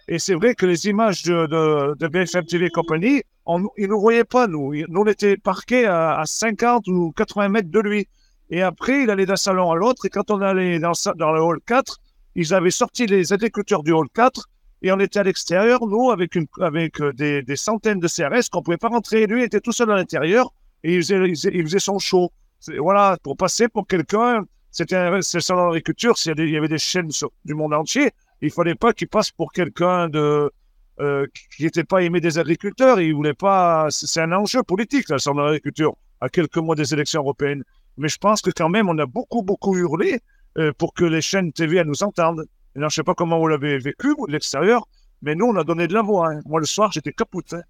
Et 0.08 0.18
c'est 0.18 0.34
vrai 0.34 0.54
que 0.54 0.66
les 0.66 0.86
images 0.86 1.22
de, 1.22 1.46
de, 1.94 2.08
BFM 2.08 2.44
TV 2.44 2.68
Company, 2.68 3.22
on, 3.46 3.68
ils 3.78 3.84
ne 3.84 3.88
nous 3.88 4.00
voyaient 4.00 4.24
pas, 4.24 4.46
nous. 4.46 4.74
Nous, 4.74 5.00
on 5.00 5.06
était 5.06 5.36
parqués 5.36 5.87
à, 5.87 6.18
à 6.18 6.26
50 6.26 6.87
ou 6.88 7.12
80 7.12 7.49
mètres 7.49 7.70
de 7.70 7.80
lui. 7.80 8.06
Et 8.50 8.61
après, 8.61 9.04
il 9.04 9.11
allait 9.11 9.25
d'un 9.26 9.37
salon 9.37 9.70
à 9.73 9.76
l'autre. 9.76 10.04
Et 10.04 10.11
quand 10.11 10.30
on 10.30 10.40
allait 10.40 10.78
dans, 10.78 10.92
dans 11.16 11.32
le 11.32 11.40
hall 11.40 11.61
4, 11.66 12.00
ils 12.34 12.52
avaient 12.52 12.70
sorti 12.70 13.06
les 13.06 13.32
agriculteurs 13.32 13.82
du 13.82 13.92
hall 13.92 14.08
4. 14.14 14.49
Et 14.82 14.92
on 14.92 15.00
était 15.00 15.20
à 15.20 15.23
l'extérieur, 15.23 15.87
nous, 15.87 16.11
avec, 16.11 16.37
avec 16.61 17.00
euh, 17.00 17.12
des, 17.14 17.42
des 17.42 17.56
centaines 17.56 18.00
de 18.00 18.08
CRS 18.08 18.50
qu'on 18.52 18.58
ne 18.58 18.64
pouvait 18.64 18.76
pas 18.76 18.88
rentrer. 18.88 19.26
Lui 19.26 19.42
était 19.42 19.61
tout 19.61 19.73
seul 19.73 19.90
à 19.90 19.96
l'intérieur. 19.96 20.52
Et 20.82 20.96
il 20.96 21.02
faisait, 21.02 21.30
il 21.30 21.62
faisait, 21.62 21.78
son 21.78 21.99
show. 21.99 22.30
Voilà, 22.78 23.16
pour 23.23 23.38
passer 23.38 23.68
pour 23.68 23.87
quelqu'un. 23.87 24.44
C'était 24.70 25.11
le 25.11 25.23
salon 25.23 25.66
d'agriculture. 25.66 26.14
Il 26.26 26.50
y 26.50 26.56
avait 26.58 26.68
des 26.68 26.78
chaînes 26.78 27.08
du 27.46 27.54
monde 27.54 27.73
entier. 27.73 28.11
Il 28.44 28.50
fallait 28.50 28.74
pas 28.74 28.92
qu'il 28.92 29.08
passe 29.08 29.30
pour 29.30 29.52
quelqu'un 29.52 30.08
de 30.10 30.50
euh, 31.00 31.26
qui 31.56 31.64
n'était 31.64 31.82
pas 31.84 32.02
aimé 32.02 32.20
des 32.20 32.38
agriculteurs. 32.38 33.00
Il 33.00 33.14
voulait 33.14 33.34
pas. 33.34 33.86
C'est 33.90 34.20
un 34.20 34.32
enjeu 34.32 34.62
politique, 34.62 35.08
là, 35.08 35.18
sur 35.18 35.34
l'agriculture, 35.34 35.96
à 36.20 36.28
quelques 36.28 36.58
mois 36.58 36.74
des 36.76 36.92
élections 36.92 37.22
européennes. 37.22 37.64
Mais 37.96 38.08
je 38.08 38.18
pense 38.18 38.42
que 38.42 38.50
quand 38.50 38.68
même, 38.68 38.88
on 38.88 38.98
a 38.98 39.06
beaucoup, 39.06 39.42
beaucoup 39.42 39.76
hurlé 39.76 40.20
euh, 40.58 40.72
pour 40.76 40.92
que 40.94 41.04
les 41.04 41.22
chaînes 41.22 41.52
TV 41.52 41.82
nous 41.84 42.02
entendent. 42.02 42.44
Et 42.76 42.80
là, 42.80 42.88
je 42.90 42.96
sais 42.96 43.02
pas 43.02 43.14
comment 43.14 43.38
vous 43.38 43.48
l'avez 43.48 43.78
vécu, 43.78 44.14
vous, 44.18 44.26
de 44.26 44.32
l'extérieur, 44.32 44.86
mais 45.22 45.34
nous, 45.34 45.46
on 45.46 45.56
a 45.56 45.64
donné 45.64 45.86
de 45.86 45.94
la 45.94 46.02
voix. 46.02 46.30
hein. 46.30 46.40
Moi, 46.44 46.60
le 46.60 46.66
soir, 46.66 46.92
j'étais 46.92 47.12
capoute. 47.12 47.54
hein. 47.54 47.62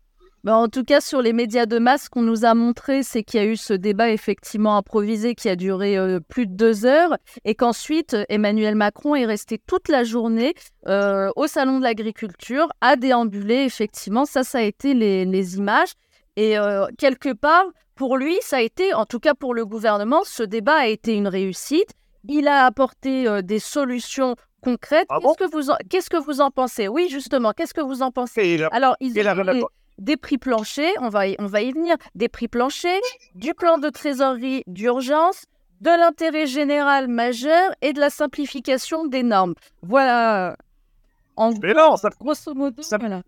Ben, 0.44 0.54
en 0.56 0.68
tout 0.68 0.84
cas, 0.84 1.00
sur 1.00 1.22
les 1.22 1.32
médias 1.32 1.64
de 1.64 1.78
masse, 1.78 2.04
ce 2.04 2.10
qu'on 2.10 2.20
nous 2.20 2.44
a 2.44 2.52
montré, 2.52 3.02
c'est 3.02 3.22
qu'il 3.22 3.40
y 3.40 3.42
a 3.42 3.46
eu 3.46 3.56
ce 3.56 3.72
débat 3.72 4.10
effectivement 4.10 4.76
improvisé 4.76 5.34
qui 5.34 5.48
a 5.48 5.56
duré 5.56 5.96
euh, 5.96 6.20
plus 6.20 6.46
de 6.46 6.52
deux 6.52 6.84
heures 6.84 7.16
et 7.46 7.54
qu'ensuite, 7.54 8.14
Emmanuel 8.28 8.74
Macron 8.74 9.14
est 9.14 9.24
resté 9.24 9.58
toute 9.66 9.88
la 9.88 10.04
journée 10.04 10.52
euh, 10.86 11.30
au 11.36 11.46
Salon 11.46 11.78
de 11.78 11.84
l'Agriculture 11.84 12.68
à 12.82 12.96
déambuler. 12.96 13.64
Effectivement, 13.64 14.26
ça, 14.26 14.44
ça 14.44 14.58
a 14.58 14.62
été 14.62 14.92
les, 14.92 15.24
les 15.24 15.56
images. 15.56 15.92
Et 16.36 16.58
euh, 16.58 16.86
quelque 16.98 17.32
part, 17.32 17.64
pour 17.94 18.18
lui, 18.18 18.36
ça 18.42 18.58
a 18.58 18.60
été, 18.60 18.92
en 18.92 19.06
tout 19.06 19.20
cas 19.20 19.32
pour 19.32 19.54
le 19.54 19.64
gouvernement, 19.64 20.24
ce 20.24 20.42
débat 20.42 20.76
a 20.76 20.86
été 20.88 21.14
une 21.14 21.28
réussite. 21.28 21.88
Il 22.28 22.48
a 22.48 22.66
apporté 22.66 23.42
des 23.42 23.58
solutions 23.58 24.34
concrètes. 24.62 25.06
Ah 25.08 25.20
qu'est-ce, 25.22 25.38
que 25.46 25.50
vous 25.50 25.70
en, 25.70 25.76
qu'est-ce 25.88 26.10
que 26.10 26.16
vous 26.18 26.40
en 26.42 26.50
pensez? 26.50 26.86
Oui, 26.88 27.08
justement, 27.10 27.52
qu'est-ce 27.52 27.72
que 27.72 27.80
vous 27.80 28.02
en 28.02 28.10
pensez? 28.10 28.42
Et 28.42 28.54
il 28.54 28.64
a- 28.64 28.68
Alors, 28.72 28.96
ils 29.00 29.14
des 29.98 30.16
prix 30.16 30.38
planchers, 30.38 30.92
on 31.00 31.08
va, 31.08 31.28
y, 31.28 31.36
on 31.38 31.46
va 31.46 31.62
y 31.62 31.72
venir, 31.72 31.96
des 32.14 32.28
prix 32.28 32.48
planchers, 32.48 33.00
du 33.34 33.54
plan 33.54 33.78
de 33.78 33.88
trésorerie 33.88 34.62
d'urgence, 34.66 35.44
de 35.80 35.90
l'intérêt 35.90 36.46
général 36.46 37.08
majeur 37.08 37.70
et 37.82 37.92
de 37.92 38.00
la 38.00 38.10
simplification 38.10 39.06
des 39.06 39.22
normes. 39.22 39.54
Voilà, 39.82 40.56
en 41.36 41.52
Mais 41.62 41.74
non, 41.74 41.96
ça, 41.96 42.10
grosso 42.20 42.54
modo, 42.54 42.82
Ça- 42.82 42.98
voilà. 42.98 43.22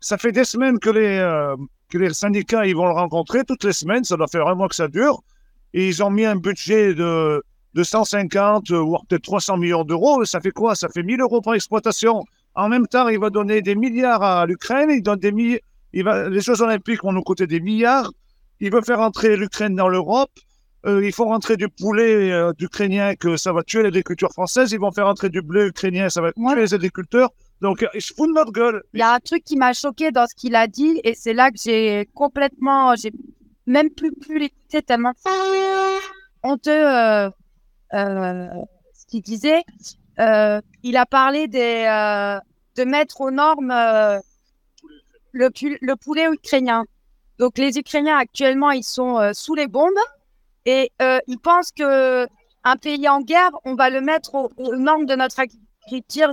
ça 0.00 0.18
fait 0.18 0.32
des 0.32 0.44
semaines 0.44 0.78
que 0.78 0.90
les, 0.90 1.18
euh, 1.18 1.56
que 1.88 1.98
les 1.98 2.12
syndicats 2.14 2.66
ils 2.66 2.76
vont 2.76 2.86
le 2.86 2.92
rencontrer, 2.94 3.44
toutes 3.44 3.64
les 3.64 3.72
semaines, 3.72 4.04
ça 4.04 4.16
doit 4.16 4.28
faire 4.28 4.46
un 4.46 4.54
mois 4.54 4.68
que 4.68 4.74
ça 4.74 4.88
dure. 4.88 5.22
et 5.74 5.88
ils 5.88 6.02
ont 6.02 6.10
mis 6.10 6.26
un 6.26 6.36
budget 6.36 6.92
de, 6.94 7.42
de 7.74 7.82
150 7.82 8.68
ou 8.70 8.98
peut-être 9.08 9.22
300 9.22 9.56
millions 9.56 9.84
d'euros. 9.84 10.22
Ça 10.26 10.38
fait 10.40 10.50
quoi? 10.50 10.74
Ça 10.74 10.90
fait 10.90 11.02
1000 11.02 11.20
euros 11.22 11.40
par 11.40 11.54
exploitation. 11.54 12.24
En 12.54 12.68
même 12.68 12.86
temps, 12.86 13.08
il 13.08 13.18
va 13.18 13.30
donner 13.30 13.62
des 13.62 13.74
milliards 13.74 14.22
à 14.22 14.44
l'Ukraine. 14.44 14.90
Il 14.90 15.02
donne 15.02 15.18
des. 15.18 15.62
Il 15.92 16.04
va, 16.04 16.28
les 16.28 16.40
Jeux 16.40 16.60
Olympiques 16.62 17.02
vont 17.02 17.12
nous 17.12 17.22
coûter 17.22 17.46
des 17.46 17.60
milliards. 17.60 18.10
Il 18.60 18.72
veut 18.72 18.82
faire 18.82 19.00
entrer 19.00 19.36
l'Ukraine 19.36 19.74
dans 19.74 19.88
l'Europe. 19.88 20.30
Euh, 20.84 21.04
il 21.04 21.12
faut 21.12 21.26
rentrer 21.26 21.56
du 21.56 21.68
poulet 21.68 22.32
euh, 22.32 22.52
d'Ukrainien 22.54 23.14
que 23.14 23.36
ça 23.36 23.52
va 23.52 23.62
tuer 23.62 23.82
l'agriculture 23.82 24.32
française. 24.32 24.72
Ils 24.72 24.80
vont 24.80 24.90
faire 24.90 25.06
entrer 25.06 25.28
du 25.28 25.40
bleu 25.40 25.68
ukrainien, 25.68 26.08
ça 26.08 26.20
va 26.20 26.32
tuer 26.32 26.56
les 26.56 26.74
agriculteurs. 26.74 27.30
Donc, 27.60 27.86
ils 27.94 28.02
se 28.02 28.12
foutent 28.12 28.30
de 28.30 28.34
notre 28.34 28.50
gueule. 28.50 28.82
Il 28.92 28.98
y 28.98 29.02
a 29.02 29.14
un 29.14 29.20
truc 29.20 29.44
qui 29.44 29.56
m'a 29.56 29.72
choqué 29.72 30.10
dans 30.10 30.26
ce 30.26 30.34
qu'il 30.34 30.56
a 30.56 30.66
dit, 30.66 31.00
et 31.04 31.14
c'est 31.14 31.32
là 31.32 31.50
que 31.50 31.58
j'ai 31.62 32.08
complètement, 32.14 32.96
j'ai 32.96 33.12
même 33.66 33.90
plus 33.90 34.12
pu 34.12 34.38
l'écouter 34.38 34.82
tellement 34.82 35.12
honteux 36.42 36.70
euh, 36.72 37.30
euh, 37.94 38.48
ce 38.94 39.06
qu'il 39.06 39.22
disait. 39.22 39.62
Euh, 40.18 40.60
il 40.82 40.96
a 40.96 41.06
parlé 41.06 41.46
des, 41.46 41.84
euh, 41.88 42.40
de 42.76 42.84
mettre 42.84 43.20
aux 43.20 43.30
normes 43.30 43.70
euh, 43.70 44.18
le, 45.32 45.50
le, 45.80 45.96
poulet 45.96 46.26
ukrainien. 46.30 46.84
Donc 47.38 47.58
les 47.58 47.78
Ukrainiens 47.78 48.16
actuellement, 48.16 48.70
ils 48.70 48.84
sont 48.84 49.18
euh, 49.18 49.32
sous 49.32 49.54
les 49.54 49.66
bombes 49.66 49.90
et 50.64 50.92
ils 51.00 51.38
pensent 51.42 51.72
que 51.72 52.26
un 52.64 52.76
pays 52.76 53.08
en 53.08 53.20
guerre, 53.20 53.50
on 53.64 53.74
va 53.74 53.90
le 53.90 54.00
mettre 54.00 54.34
aux, 54.36 54.50
aux 54.56 54.76
normes 54.76 55.06
de 55.06 55.16
notre 55.16 55.40
agriculture 55.40 56.30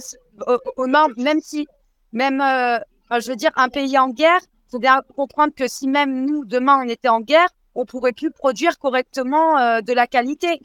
aux, 0.77 0.88
normes, 0.88 1.13
même 1.18 1.39
si, 1.41 1.68
même, 2.12 2.41
euh, 2.41 2.79
je 3.20 3.29
veux 3.29 3.36
dire, 3.36 3.51
un 3.56 3.70
pays 3.70 3.98
en 3.98 4.10
guerre, 4.10 4.39
il 4.68 4.72
faut 4.72 4.79
bien 4.79 5.01
comprendre 5.15 5.53
que 5.56 5.68
si 5.68 5.88
même 5.88 6.25
nous, 6.25 6.46
demain, 6.46 6.82
on 6.84 6.88
était 6.88 7.10
en 7.10 7.22
guerre, 7.22 7.48
on 7.75 7.86
pourrait 7.86 8.13
plus 8.13 8.32
produire 8.32 8.77
correctement 8.77 9.58
euh, 9.58 9.82
de 9.82 9.94
la 9.94 10.08
qualité. 10.08 10.60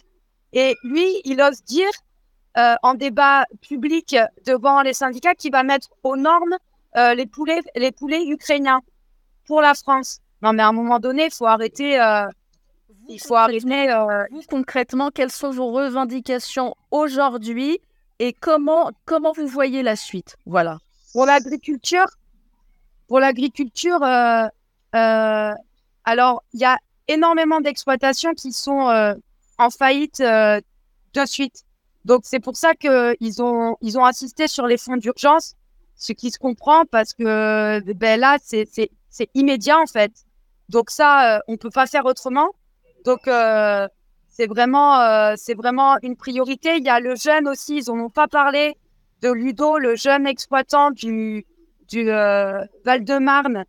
Et 0.52 0.76
lui, 0.84 1.06
il 1.24 1.40
ose 1.40 1.62
dire 1.64 1.90
euh, 2.56 2.74
en 2.82 2.94
débat 2.94 3.44
public 3.60 4.16
devant 4.46 4.82
les 4.82 4.92
syndicats 4.92 5.34
qu'il 5.34 5.52
va 5.52 5.62
mettre 5.62 5.88
aux 6.02 6.16
normes 6.16 6.56
euh, 6.96 7.14
les 7.14 7.26
poulets, 7.26 7.62
les 7.76 7.92
poulets 7.92 8.24
ukrainiens 8.26 8.80
pour 9.46 9.60
la 9.60 9.74
France. 9.74 10.20
Non, 10.42 10.52
mais 10.52 10.62
à 10.62 10.68
un 10.68 10.72
moment 10.72 10.98
donné, 10.98 11.26
il 11.26 11.32
faut 11.32 11.46
arrêter. 11.46 12.00
Euh, 12.00 12.26
il 13.08 13.20
faut 13.20 13.36
arrêter. 13.36 13.90
Euh, 13.90 14.24
vous, 14.30 14.42
concrètement, 14.48 15.10
quelles 15.10 15.30
sont 15.30 15.50
vos 15.50 15.72
revendications 15.72 16.74
aujourd'hui 16.90 17.78
et 18.18 18.32
comment, 18.32 18.90
comment 19.04 19.32
vous 19.32 19.46
voyez 19.46 19.82
la 19.82 19.96
suite? 19.96 20.36
Voilà. 20.46 20.78
Pour 21.12 21.26
l'agriculture, 21.26 22.06
pour 23.08 23.20
l'agriculture, 23.20 24.02
euh, 24.02 24.46
euh, 24.94 25.52
alors 26.04 26.42
il 26.52 26.60
y 26.60 26.64
a 26.64 26.78
énormément 27.08 27.60
d'exploitations 27.60 28.34
qui 28.34 28.52
sont 28.52 28.88
euh, 28.88 29.14
en 29.58 29.70
faillite 29.70 30.20
euh, 30.20 30.60
de 31.14 31.26
suite. 31.26 31.64
Donc 32.04 32.22
c'est 32.24 32.40
pour 32.40 32.56
ça 32.56 32.74
que 32.74 33.16
ils 33.20 33.42
ont 33.42 33.76
ils 33.80 33.98
ont 33.98 34.04
insisté 34.04 34.48
sur 34.48 34.66
les 34.66 34.76
fonds 34.76 34.96
d'urgence, 34.96 35.54
ce 35.96 36.12
qui 36.12 36.30
se 36.30 36.38
comprend 36.38 36.84
parce 36.90 37.12
que 37.12 37.80
ben 37.92 38.20
là 38.20 38.38
c'est 38.40 39.30
immédiat 39.34 39.78
en 39.78 39.86
fait. 39.86 40.12
Donc 40.68 40.90
ça 40.90 41.36
euh, 41.36 41.40
on 41.48 41.56
peut 41.56 41.70
pas 41.70 41.86
faire 41.86 42.04
autrement. 42.06 42.50
Donc 43.04 43.28
euh, 43.28 43.86
c'est 44.28 44.46
vraiment, 44.46 45.00
euh, 45.00 45.34
vraiment 45.56 45.96
une 46.02 46.16
priorité. 46.16 46.76
Il 46.76 46.84
y 46.84 46.88
a 46.88 47.00
le 47.00 47.14
jeune 47.14 47.48
aussi, 47.48 47.78
ils 47.78 47.92
n'en 47.92 48.06
ont 48.06 48.10
pas 48.10 48.26
parlé, 48.26 48.76
de 49.22 49.30
Ludo, 49.30 49.78
le 49.78 49.94
jeune 49.94 50.26
exploitant 50.26 50.90
du, 50.90 51.46
du 51.88 52.06
Val-de-Marne, 52.06 53.64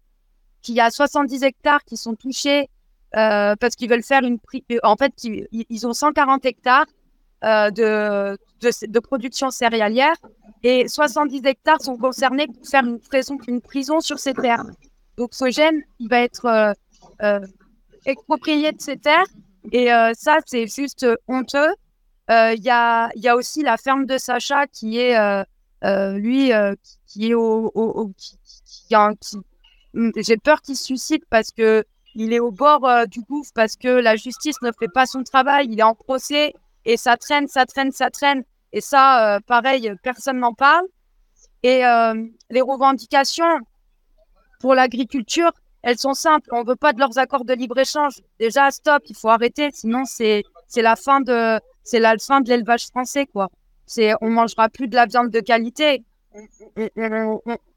qui 0.62 0.79
a 0.79 0.89
70 0.89 1.44
hectares 1.44 1.84
qui 1.86 1.98
sont 1.98 2.15
touchés 2.15 2.70
parce 3.12 3.75
qu'ils 3.77 3.89
veulent 3.89 4.03
faire 4.03 4.24
une... 4.24 4.39
En 4.84 4.98
fait, 4.98 5.13
ils, 5.24 5.48
ils 5.51 5.88
ont 5.88 5.94
140 5.94 6.46
hectares 6.46 6.88
euh, 7.44 7.70
de, 7.70 9.00
production 9.00 9.51
céréalière 9.51 10.15
et 10.63 10.88
70 10.88 11.46
hectares 11.46 11.82
sont 11.82 11.98
concernés 11.98 12.48
pour 12.48 12.65
faire 12.65 12.84
une 13.48 13.62
prison, 13.62 14.00
sur 14.00 14.20
ces 14.20 14.34
terres. 14.34 14.63
Donc 15.18 15.34
ce 15.34 15.46
il 16.00 16.10
va 16.10 16.22
être 16.22 16.46
euh, 16.46 16.74
euh, 17.22 17.46
exproprié 18.06 18.72
de 18.72 18.82
ses 18.82 18.98
terres 18.98 19.27
et 19.72 19.88
ça, 20.13 20.38
c'est 20.46 20.68
juste 20.68 21.06
honteux. 21.27 21.74
Il 22.30 22.62
y, 22.63 22.70
a, 22.70 23.10
a 23.10 23.36
aussi 23.36 23.63
la 23.63 23.77
ferme 23.77 24.06
de 24.06 24.18
Sacha 24.18 24.68
qui 24.68 25.00
est, 25.00 25.15
lui, 25.84 26.51
qui 27.08 27.30
est 27.32 27.34
au. 27.34 28.12
qui 28.18 28.38
J'ai 30.18 30.38
peur 30.38 30.62
qu'il 30.62 30.75
se 30.75 30.84
suicide 30.84 31.24
parce 31.30 31.51
que 31.51 31.84
il 32.13 32.32
est 32.32 32.39
au 32.39 32.51
bord 32.51 32.88
du 33.08 33.22
gouffre, 33.22 33.51
parce 33.56 33.75
que 33.75 33.88
la 33.88 34.15
justice 34.15 34.56
ne 34.62 34.72
fait 34.80 34.88
pas 34.88 35.06
son 35.06 35.24
travail. 35.24 35.68
Il 35.70 35.80
est 35.80 35.84
en 35.84 35.96
procès 35.96 36.54
et 36.86 36.98
ça 36.98 37.18
traîne, 37.18 37.48
ça 37.48 37.65
traîne, 37.65 37.92
ça 37.92 38.10
traîne. 38.10 38.44
Et 38.72 38.82
ça, 38.82 39.39
pareil, 39.48 39.92
personne 40.04 40.39
n'en 40.39 40.54
parle. 40.54 40.86
Et 41.63 41.82
les 42.50 42.62
revendications 42.62 43.60
pour 44.60 44.75
l'agriculture, 44.75 45.51
elles 45.82 46.00
sont 46.00 46.13
simples. 46.13 46.50
On 46.51 46.63
veut 46.63 46.75
pas 46.75 46.94
de 46.94 47.00
leurs 47.00 47.18
accords 47.18 47.46
de 47.46 47.54
libre-échange. 47.54 48.13
Déjà, 48.39 48.72
stop, 48.72 49.04
il 49.08 49.15
faut 49.15 49.30
arrêter. 49.30 49.70
Sinon, 49.72 50.04
c'est, 50.06 50.44
la 50.75 50.96
fin 50.96 51.22
de, 51.22 51.60
c'est 51.84 52.00
la 52.00 52.18
fin 52.18 52.42
de 52.42 52.50
l'élevage 52.50 52.88
français, 52.88 53.27
quoi. 53.27 53.50
C'est, 53.86 54.13
on 54.22 54.32
mangera 54.32 54.68
plus 54.68 54.88
de 54.88 54.96
la 54.96 55.06
viande 55.06 55.30
de 55.30 55.39
qualité. 55.39 56.04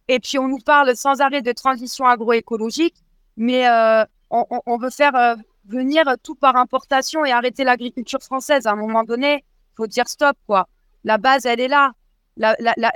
Et 0.08 0.20
puis, 0.20 0.38
on 0.38 0.48
nous 0.48 0.58
parle 0.64 0.96
sans 0.96 1.20
arrêt 1.20 1.42
de 1.42 1.52
transition 1.52 2.06
agroécologique, 2.06 2.96
mais 3.36 3.68
euh, 3.68 4.04
on, 4.30 4.78
veut 4.78 4.90
faire 4.90 5.14
euh, 5.14 5.36
venir 5.68 6.04
tout 6.22 6.34
par 6.34 6.56
importation 6.56 7.24
et 7.24 7.30
arrêter 7.30 7.64
l'agriculture 7.64 8.22
française. 8.22 8.66
À 8.66 8.72
un 8.72 8.76
moment 8.76 9.04
donné, 9.04 9.44
faut 9.76 9.86
dire 9.86 10.08
stop, 10.08 10.36
quoi. 10.46 10.68
La 11.04 11.18
base, 11.18 11.46
elle 11.46 11.60
est 11.60 11.68
là. 11.68 11.92
La, 12.36 12.54
la, 12.60 12.74
la, 12.76 12.92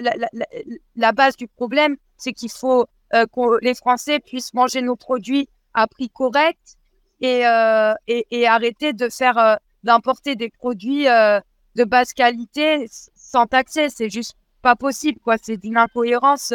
la, 0.95 1.13
base 1.13 1.37
du 1.37 1.49
problème, 1.49 1.97
c'est 2.17 2.33
qu'il 2.33 2.51
faut 2.51 2.87
euh, 3.15 3.27
que 3.27 3.65
les 3.65 3.75
Français 3.75 4.21
puissent 4.21 4.55
manger 4.55 4.83
nos 4.83 4.95
produits 4.95 5.49
à 5.75 5.89
prix 5.89 6.11
correct 6.11 6.77
et, 7.21 7.47
euh, 7.47 7.93
et, 8.07 8.47
arrêter 8.47 8.93
de 8.93 9.09
faire 9.09 9.39
euh, 9.39 9.57
d'importer 9.83 10.37
des 10.37 10.49
produits 10.49 11.07
de 11.07 11.85
basse 11.85 12.13
qualité 12.13 12.87
sans 13.15 13.47
taxer. 13.47 13.89
C'est 13.91 14.11
juste 14.11 14.37
pas 14.63 14.77
possible, 14.77 15.19
quoi. 15.21 15.37
C'est 15.43 15.57
d'une 15.57 15.77
incohérence 15.77 16.55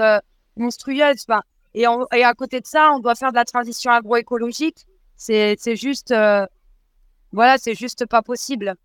monstrueuse. 0.56 1.26
Et, 1.74 1.86
et 2.14 2.24
à 2.24 2.34
côté 2.34 2.62
de 2.62 2.68
ça, 2.68 2.92
on 2.94 3.00
doit 3.00 3.16
faire 3.16 3.32
de 3.32 3.36
la 3.36 3.46
transition 3.46 3.92
agroécologique. 3.92 4.87
C'est 5.18 5.76
juste 5.76 6.12
euh, 6.12 6.46
voilà, 7.34 7.58
c'est 7.58 7.76
juste 7.76 8.06
pas 8.06 8.22
possible. 8.22 8.76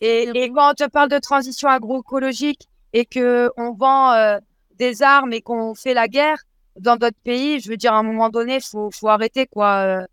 Et, 0.00 0.28
et, 0.34 0.50
quand 0.50 0.70
on 0.70 0.74
te 0.74 0.88
parle 0.88 1.08
de 1.08 1.18
transition 1.18 1.68
agroécologique 1.68 2.68
et 2.92 3.04
que 3.04 3.50
on 3.56 3.72
vend 3.72 4.12
euh, 4.12 4.38
des 4.76 5.02
armes 5.02 5.32
et 5.32 5.40
qu'on 5.40 5.74
fait 5.74 5.94
la 5.94 6.08
guerre 6.08 6.38
dans 6.78 6.96
d'autres 6.96 7.20
pays, 7.22 7.60
je 7.60 7.68
veux 7.68 7.76
dire, 7.76 7.92
à 7.92 7.98
un 7.98 8.02
moment 8.02 8.28
donné, 8.28 8.60
faut, 8.60 8.90
faut 8.90 9.08
arrêter 9.08 9.46
quoi. 9.46 10.04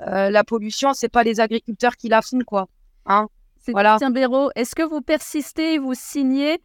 Euh, 0.00 0.28
la 0.28 0.44
pollution, 0.44 0.92
c'est 0.92 1.08
pas 1.08 1.22
les 1.22 1.40
agriculteurs 1.40 1.96
qui 1.96 2.08
la 2.08 2.20
font 2.20 2.40
quoi. 2.46 2.68
Hein? 3.06 3.28
Sébastien 3.58 4.10
voilà. 4.10 4.28
Béraud, 4.28 4.50
est-ce 4.54 4.74
que 4.74 4.82
vous 4.82 5.00
persistez 5.00 5.74
et 5.74 5.78
vous 5.78 5.94
signez 5.94 6.60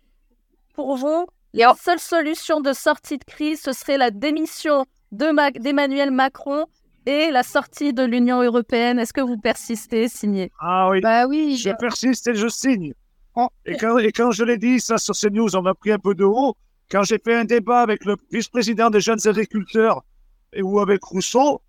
Pour 0.74 0.98
vous, 0.98 1.26
la 1.54 1.74
seule 1.76 2.00
solution 2.00 2.60
de 2.60 2.74
sortie 2.74 3.18
de 3.18 3.24
crise, 3.24 3.62
ce 3.62 3.72
serait 3.72 3.98
la 3.98 4.12
démission 4.12 4.86
d'Emmanuel 5.12 6.12
Macron 6.12 6.66
et 7.06 7.32
la 7.32 7.44
sortie 7.44 7.94
de 7.94 8.04
l'Union 8.04 8.42
européenne. 8.42 9.00
Est-ce 9.00 9.14
que 9.14 9.22
vous 9.22 9.38
persistez, 9.38 10.08
signez 10.08 10.52
Ah 10.60 10.90
oui. 10.90 11.02
Bah 11.02 11.28
oui. 11.28 11.58
Je, 11.58 11.70
je... 11.70 11.76
persiste 11.76 12.28
et 12.28 12.36
je 12.36 12.48
signe. 12.48 12.94
Oh. 13.36 13.48
Et, 13.66 13.78
quand, 13.78 13.98
et 13.98 14.12
quand 14.12 14.32
je 14.32 14.44
l'ai 14.44 14.58
dit, 14.58 14.80
ça 14.80 14.98
sur 14.98 15.16
CNews, 15.16 15.56
on 15.56 15.62
m'a 15.62 15.74
pris 15.74 15.92
un 15.92 16.00
peu 16.00 16.14
de 16.16 16.26
haut. 16.26 16.56
Quand 16.90 17.04
j'ai 17.04 17.18
fait 17.18 17.36
un 17.36 17.46
débat 17.46 17.82
avec 17.82 18.04
le 18.06 18.18
vice-président 18.32 18.90
des 18.90 19.00
jeunes 19.00 19.26
agriculteurs 19.26 20.04
et, 20.52 20.62
ou 20.62 20.80
avec 20.80 21.02
Rousseau, 21.04 21.62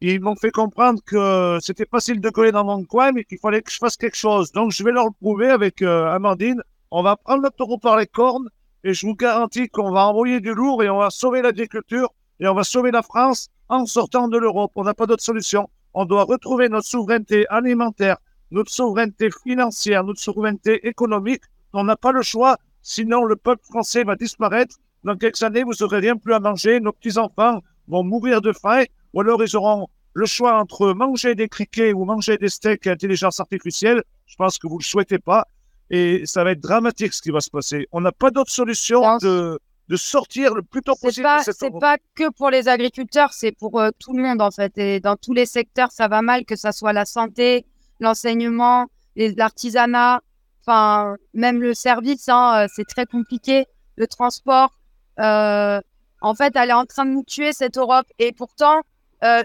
ils 0.00 0.20
m'ont 0.20 0.36
fait 0.36 0.50
comprendre 0.50 1.00
que 1.04 1.58
c'était 1.60 1.84
facile 1.84 2.20
de 2.20 2.30
coller 2.30 2.52
dans 2.52 2.64
mon 2.64 2.84
coin, 2.84 3.12
mais 3.12 3.24
qu'il 3.24 3.38
fallait 3.38 3.60
que 3.60 3.70
je 3.70 3.76
fasse 3.76 3.98
quelque 3.98 4.16
chose. 4.16 4.50
Donc, 4.52 4.72
je 4.72 4.82
vais 4.82 4.92
leur 4.92 5.04
le 5.04 5.10
prouver 5.20 5.50
avec 5.50 5.82
euh, 5.82 6.10
Amandine. 6.10 6.62
On 6.90 7.02
va 7.02 7.16
prendre 7.16 7.42
le 7.42 7.50
taureau 7.50 7.76
par 7.76 7.98
les 7.98 8.06
cornes 8.06 8.48
et 8.82 8.94
je 8.94 9.06
vous 9.06 9.14
garantis 9.14 9.68
qu'on 9.68 9.90
va 9.92 10.06
envoyer 10.06 10.40
du 10.40 10.54
lourd 10.54 10.82
et 10.82 10.88
on 10.88 10.98
va 10.98 11.10
sauver 11.10 11.42
l'agriculture 11.42 12.08
et 12.40 12.48
on 12.48 12.54
va 12.54 12.64
sauver 12.64 12.90
la 12.90 13.02
France 13.02 13.50
en 13.70 13.86
sortant 13.86 14.28
de 14.28 14.36
l'Europe. 14.36 14.72
On 14.74 14.84
n'a 14.84 14.94
pas 14.94 15.06
d'autre 15.06 15.22
solution. 15.22 15.70
On 15.94 16.04
doit 16.04 16.24
retrouver 16.24 16.68
notre 16.68 16.86
souveraineté 16.86 17.46
alimentaire, 17.48 18.18
notre 18.50 18.70
souveraineté 18.70 19.30
financière, 19.44 20.04
notre 20.04 20.20
souveraineté 20.20 20.86
économique. 20.86 21.42
On 21.72 21.84
n'a 21.84 21.96
pas 21.96 22.12
le 22.12 22.22
choix, 22.22 22.58
sinon 22.82 23.24
le 23.24 23.36
peuple 23.36 23.64
français 23.64 24.04
va 24.04 24.16
disparaître. 24.16 24.76
Dans 25.04 25.16
quelques 25.16 25.42
années, 25.42 25.62
vous 25.62 25.72
n'aurez 25.80 26.00
rien 26.00 26.16
plus 26.16 26.34
à 26.34 26.40
manger. 26.40 26.80
Nos 26.80 26.92
petits-enfants 26.92 27.60
vont 27.88 28.04
mourir 28.04 28.40
de 28.40 28.52
faim 28.52 28.84
ou 29.14 29.20
alors 29.20 29.42
ils 29.42 29.56
auront 29.56 29.88
le 30.12 30.26
choix 30.26 30.60
entre 30.60 30.92
manger 30.92 31.34
des 31.34 31.48
criquets 31.48 31.92
ou 31.92 32.04
manger 32.04 32.36
des 32.36 32.48
steaks 32.48 32.86
à 32.86 32.92
intelligence 32.92 33.38
artificielle. 33.40 34.02
Je 34.26 34.34
pense 34.36 34.58
que 34.58 34.66
vous 34.66 34.74
ne 34.74 34.80
le 34.80 34.84
souhaitez 34.84 35.18
pas. 35.18 35.46
Et 35.90 36.22
ça 36.24 36.44
va 36.44 36.52
être 36.52 36.60
dramatique 36.60 37.12
ce 37.12 37.22
qui 37.22 37.30
va 37.30 37.40
se 37.40 37.50
passer. 37.50 37.88
On 37.90 38.00
n'a 38.00 38.12
pas 38.12 38.30
d'autre 38.30 38.50
solution 38.50 39.16
de, 39.18 39.58
de 39.90 39.96
sortir 39.96 40.54
le 40.54 40.62
plus 40.62 40.82
tôt 40.82 40.94
possible. 40.94 41.28
C'est 41.42 41.72
pas, 41.72 41.80
pas 41.80 41.96
que 42.14 42.30
pour 42.30 42.48
les 42.48 42.68
agriculteurs, 42.68 43.32
c'est 43.32 43.50
pour 43.50 43.80
euh, 43.80 43.90
tout 43.98 44.12
le 44.12 44.22
monde 44.22 44.40
en 44.40 44.52
fait. 44.52 44.78
Et 44.78 45.00
dans 45.00 45.16
tous 45.16 45.32
les 45.34 45.46
secteurs, 45.46 45.90
ça 45.90 46.06
va 46.06 46.22
mal, 46.22 46.44
que 46.44 46.54
ça 46.54 46.70
soit 46.70 46.92
la 46.92 47.04
santé, 47.04 47.66
l'enseignement, 47.98 48.86
l'artisanat, 49.16 50.20
enfin, 50.64 51.16
même 51.34 51.60
le 51.60 51.74
service, 51.74 52.28
hein, 52.28 52.66
c'est 52.72 52.86
très 52.86 53.04
compliqué. 53.04 53.66
Le 53.96 54.06
transport, 54.06 54.78
en 55.18 56.34
fait, 56.34 56.54
elle 56.54 56.70
est 56.70 56.72
en 56.72 56.86
train 56.86 57.04
de 57.04 57.10
nous 57.10 57.24
tuer, 57.24 57.52
cette 57.52 57.76
Europe. 57.76 58.06
Et 58.20 58.32
pourtant, 58.32 58.80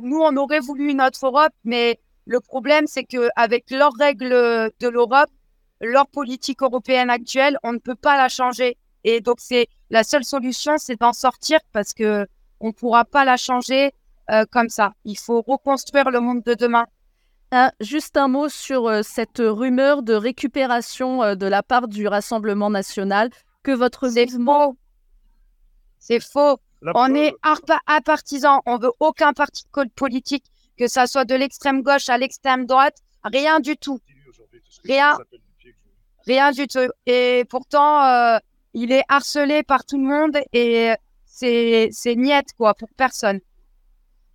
nous, 0.03 0.19
on 0.19 0.37
aurait 0.37 0.59
voulu 0.59 0.91
une 0.91 1.01
autre 1.01 1.25
Europe, 1.25 1.53
mais 1.63 1.99
le 2.25 2.39
problème, 2.39 2.85
c'est 2.87 3.03
qu'avec 3.03 3.71
leurs 3.71 3.93
règles 3.99 4.29
de 4.79 4.87
l'Europe, 4.87 5.31
leur 5.81 6.07
politique 6.07 6.61
européenne 6.61 7.09
actuelle, 7.09 7.57
on 7.63 7.73
ne 7.73 7.79
peut 7.79 7.95
pas 7.95 8.15
la 8.15 8.29
changer. 8.29 8.77
Et 9.03 9.19
donc, 9.19 9.37
c'est 9.39 9.67
la 9.89 10.03
seule 10.03 10.23
solution, 10.23 10.77
c'est 10.77 10.99
d'en 10.99 11.13
sortir 11.13 11.59
parce 11.71 11.93
que 11.93 12.27
on 12.59 12.67
ne 12.67 12.71
pourra 12.71 13.05
pas 13.05 13.25
la 13.25 13.37
changer 13.37 13.93
euh, 14.31 14.45
comme 14.51 14.69
ça. 14.69 14.93
Il 15.03 15.17
faut 15.17 15.41
reconstruire 15.41 16.09
le 16.09 16.19
monde 16.19 16.41
de 16.43 16.53
demain. 16.53 16.85
Ah, 17.51 17.71
juste 17.79 18.17
un 18.17 18.27
mot 18.27 18.49
sur 18.49 18.87
euh, 18.87 19.01
cette 19.03 19.37
rumeur 19.39 20.01
de 20.01 20.13
récupération 20.13 21.21
euh, 21.23 21.35
de 21.35 21.45
la 21.45 21.61
part 21.61 21.87
du 21.87 22.07
Rassemblement 22.07 22.69
national 22.69 23.29
que 23.63 23.71
votre 23.71 24.09
C'est 24.09 24.27
faux. 24.27 24.77
C'est 25.99 26.19
faux. 26.19 26.59
on 26.95 27.13
est 27.13 27.33
apartisan. 27.85 28.61
On 28.65 28.77
veut 28.77 28.91
aucun 28.99 29.33
parti 29.33 29.63
politique, 29.95 30.45
que 30.77 30.87
ça 30.87 31.07
soit 31.07 31.25
de 31.25 31.35
l'extrême 31.35 31.81
gauche 31.83 32.09
à 32.09 32.17
l'extrême 32.17 32.65
droite. 32.65 32.97
Rien 33.23 33.59
du 33.59 33.77
tout. 33.77 33.99
Rien. 34.83 35.17
Rien 36.25 36.51
du 36.51 36.67
tout. 36.67 36.91
Et 37.05 37.45
pourtant, 37.49 38.39
il 38.75 38.91
est 38.91 39.03
harcelé 39.07 39.63
par 39.63 39.85
tout 39.85 39.97
le 39.97 40.03
monde 40.03 40.37
et 40.51 40.93
c'est, 41.25 41.89
c'est 41.91 42.17
quoi, 42.57 42.73
pour 42.73 42.89
personne. 42.95 43.39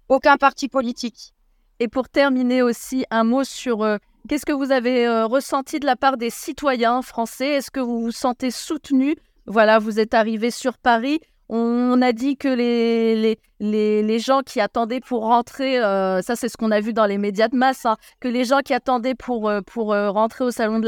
Aucun 0.09 0.39
parti 0.39 0.69
politique. 0.69 1.35
Et 1.79 1.89
pour 1.89 2.09
terminer 2.09 2.63
aussi, 2.63 3.05
un 3.11 3.23
mot 3.23 3.45
sur 3.45 3.83
euh, 3.83 3.99
qu'est-ce 4.29 4.47
que 4.47 4.53
vous 4.53 4.73
avez 4.73 5.07
euh, 5.07 5.27
ressenti 5.27 5.79
de 5.79 5.87
la 5.87 5.95
part 5.95 6.17
des 6.17 6.31
citoyens 6.31 7.03
français? 7.03 7.51
Est-ce 7.51 7.71
que 7.71 7.81
vous 7.81 8.01
vous 8.01 8.13
sentez 8.13 8.51
soutenu? 8.51 9.15
Voilà, 9.47 9.79
vous 9.79 10.01
êtes 10.01 10.15
arrivé 10.15 10.51
sur 10.51 10.79
Paris. 10.79 11.21
On 11.53 12.01
a 12.01 12.13
dit 12.13 12.37
que 12.37 12.47
les, 12.47 13.37
les, 13.59 14.03
les, 14.05 14.19
gens 14.21 14.43
qui 14.43 14.61
attendaient 14.61 15.01
pour 15.01 15.23
rentrer, 15.23 15.83
euh, 15.83 16.23
ça 16.23 16.37
c'est 16.37 16.49
ce 16.49 16.57
qu'on 16.57 16.71
a 16.71 16.79
vu 16.79 16.93
dans 16.93 17.07
les 17.07 17.19
médias 17.19 17.49
de 17.49 17.57
masse, 17.57 17.87
hein, 17.87 17.97
que 18.21 18.29
les 18.29 18.45
gens 18.45 18.61
qui 18.61 18.73
attendaient 18.73 19.17
pour, 19.17 19.49
euh, 19.49 19.61
pour 19.61 19.93
euh, 19.93 20.13
rentrer 20.13 20.45
au 20.45 20.53
salon 20.53 20.79
de 20.79 20.87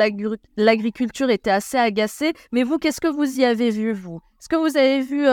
l'agriculture 0.57 1.31
étaient 1.31 1.51
assez 1.51 1.77
agacés. 1.77 2.33
Mais 2.53 2.63
vous, 2.63 2.79
qu'est-ce 2.79 3.01
que 3.01 3.09
vous 3.09 3.41
y 3.41 3.45
avez 3.45 3.71
vu, 3.71 3.93
vous? 3.93 4.21
Est-ce 4.39 4.49
que 4.49 4.55
vous 4.55 4.77
avez 4.77 5.01
vu 5.01 5.27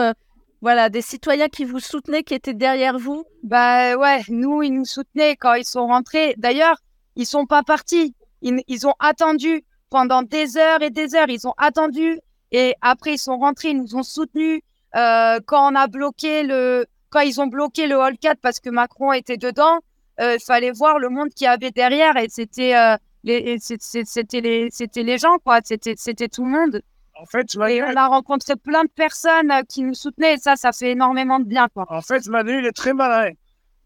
voilà, 0.62 0.88
des 0.88 1.00
citoyens 1.00 1.48
qui 1.48 1.64
vous 1.64 1.78
soutenaient, 1.78 2.24
qui 2.24 2.34
étaient 2.34 2.52
derrière 2.52 2.98
vous? 2.98 3.24
Bah 3.44 3.96
ouais, 3.96 4.22
nous, 4.30 4.64
ils 4.64 4.74
nous 4.74 4.84
soutenaient 4.84 5.36
quand 5.36 5.54
ils 5.54 5.64
sont 5.64 5.86
rentrés. 5.86 6.34
D'ailleurs, 6.38 6.76
ils 7.14 7.26
sont 7.26 7.46
pas 7.46 7.62
partis. 7.62 8.16
Ils, 8.42 8.64
ils 8.66 8.84
ont 8.84 8.94
attendu 8.98 9.62
pendant 9.90 10.22
des 10.22 10.56
heures 10.56 10.82
et 10.82 10.90
des 10.90 11.14
heures. 11.14 11.28
Ils 11.28 11.46
ont 11.46 11.54
attendu 11.56 12.18
et 12.52 12.74
après, 12.80 13.14
ils 13.14 13.18
sont 13.18 13.38
rentrés, 13.38 13.70
ils 13.70 13.80
nous 13.80 13.94
ont 13.94 14.02
soutenus. 14.02 14.62
Euh, 14.96 15.38
quand 15.46 15.72
on 15.72 15.74
a 15.74 15.86
bloqué 15.86 16.42
le, 16.42 16.86
quand 17.10 17.20
ils 17.20 17.40
ont 17.40 17.46
bloqué 17.46 17.86
le 17.86 17.96
hall 17.96 18.18
4 18.18 18.38
parce 18.40 18.60
que 18.60 18.70
Macron 18.70 19.12
était 19.12 19.36
dedans, 19.36 19.78
euh, 20.20 20.34
il 20.34 20.42
fallait 20.42 20.72
voir 20.72 20.98
le 20.98 21.08
monde 21.08 21.28
qu'il 21.30 21.44
y 21.44 21.48
avait 21.48 21.70
derrière 21.70 22.16
et 22.16 22.28
c'était 22.28 22.76
euh, 22.76 22.96
les, 23.22 23.58
c'était 23.60 24.40
les, 24.40 24.68
c'était 24.70 25.02
les 25.02 25.18
gens 25.18 25.38
quoi, 25.44 25.60
c'était, 25.62 25.94
c'était 25.96 26.28
tout 26.28 26.44
le 26.44 26.50
monde. 26.50 26.82
En 27.14 27.26
fait, 27.26 27.54
et 27.68 27.82
on 27.82 27.96
a 27.96 28.06
rencontré 28.06 28.56
plein 28.56 28.84
de 28.84 28.88
personnes 28.88 29.52
qui 29.68 29.82
nous 29.82 29.94
soutenaient 29.94 30.34
et 30.34 30.38
ça, 30.38 30.56
ça 30.56 30.72
fait 30.72 30.92
énormément 30.92 31.38
de 31.38 31.44
bien 31.44 31.68
quoi. 31.68 31.84
En 31.90 32.00
fait, 32.00 32.26
Manu, 32.28 32.60
il 32.60 32.66
est 32.66 32.72
très 32.72 32.94
malin. 32.94 33.30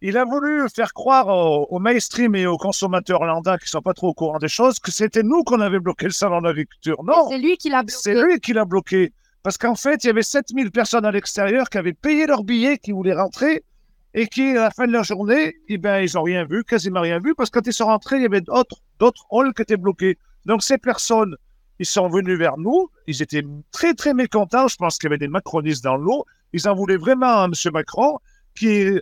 Il 0.00 0.18
a 0.18 0.24
voulu 0.24 0.68
faire 0.68 0.92
croire 0.92 1.28
aux, 1.28 1.78
mainstream 1.78 2.34
et 2.34 2.46
aux 2.46 2.58
consommateurs 2.58 3.24
lambda 3.24 3.56
qui 3.58 3.68
sont 3.68 3.80
pas 3.80 3.94
trop 3.94 4.08
au 4.08 4.14
courant 4.14 4.38
des 4.38 4.48
choses 4.48 4.78
que 4.78 4.90
c'était 4.90 5.22
nous 5.22 5.44
qu'on 5.44 5.60
avait 5.60 5.80
bloqué 5.80 6.04
le 6.04 6.12
salon 6.12 6.42
d'agriculture. 6.42 7.02
Non, 7.04 7.28
c'est 7.30 7.38
lui 7.38 7.56
qui 7.56 7.70
l'a 7.70 7.82
bloqué. 7.82 7.98
C'est 8.02 8.14
lui 8.14 8.38
qui 8.38 8.52
l'a 8.52 8.66
bloqué. 8.66 9.12
Parce 9.44 9.58
qu'en 9.58 9.74
fait, 9.74 10.02
il 10.02 10.06
y 10.06 10.10
avait 10.10 10.22
7000 10.22 10.70
personnes 10.70 11.04
à 11.04 11.12
l'extérieur 11.12 11.68
qui 11.68 11.76
avaient 11.76 11.92
payé 11.92 12.26
leur 12.26 12.44
billet, 12.44 12.78
qui 12.78 12.92
voulaient 12.92 13.14
rentrer, 13.14 13.62
et 14.14 14.26
qui, 14.26 14.56
à 14.56 14.62
la 14.62 14.70
fin 14.70 14.86
de 14.86 14.92
la 14.92 15.02
journée, 15.02 15.54
eh 15.68 15.76
ben, 15.76 16.00
ils 16.00 16.14
n'ont 16.14 16.22
rien 16.22 16.46
vu, 16.46 16.64
quasiment 16.64 17.02
rien 17.02 17.18
vu, 17.18 17.34
parce 17.34 17.50
que 17.50 17.58
quand 17.58 17.66
ils 17.66 17.74
sont 17.74 17.84
rentrés, 17.84 18.16
il 18.16 18.22
y 18.22 18.26
avait 18.26 18.40
d'autres, 18.40 18.80
halls 19.30 19.52
qui 19.52 19.60
étaient 19.60 19.76
bloqués. 19.76 20.16
Donc, 20.46 20.62
ces 20.62 20.78
personnes, 20.78 21.36
ils 21.78 21.84
sont 21.84 22.08
venus 22.08 22.38
vers 22.38 22.56
nous, 22.56 22.88
ils 23.06 23.20
étaient 23.20 23.44
très, 23.70 23.92
très 23.92 24.14
mécontents. 24.14 24.66
Je 24.66 24.76
pense 24.76 24.96
qu'il 24.96 25.08
y 25.08 25.12
avait 25.12 25.18
des 25.18 25.28
macronistes 25.28 25.84
dans 25.84 25.96
l'eau. 25.96 26.24
Ils 26.54 26.66
en 26.66 26.74
voulaient 26.74 26.96
vraiment 26.96 27.42
à 27.42 27.44
M. 27.44 27.52
Macron, 27.70 28.18
qui, 28.54 28.98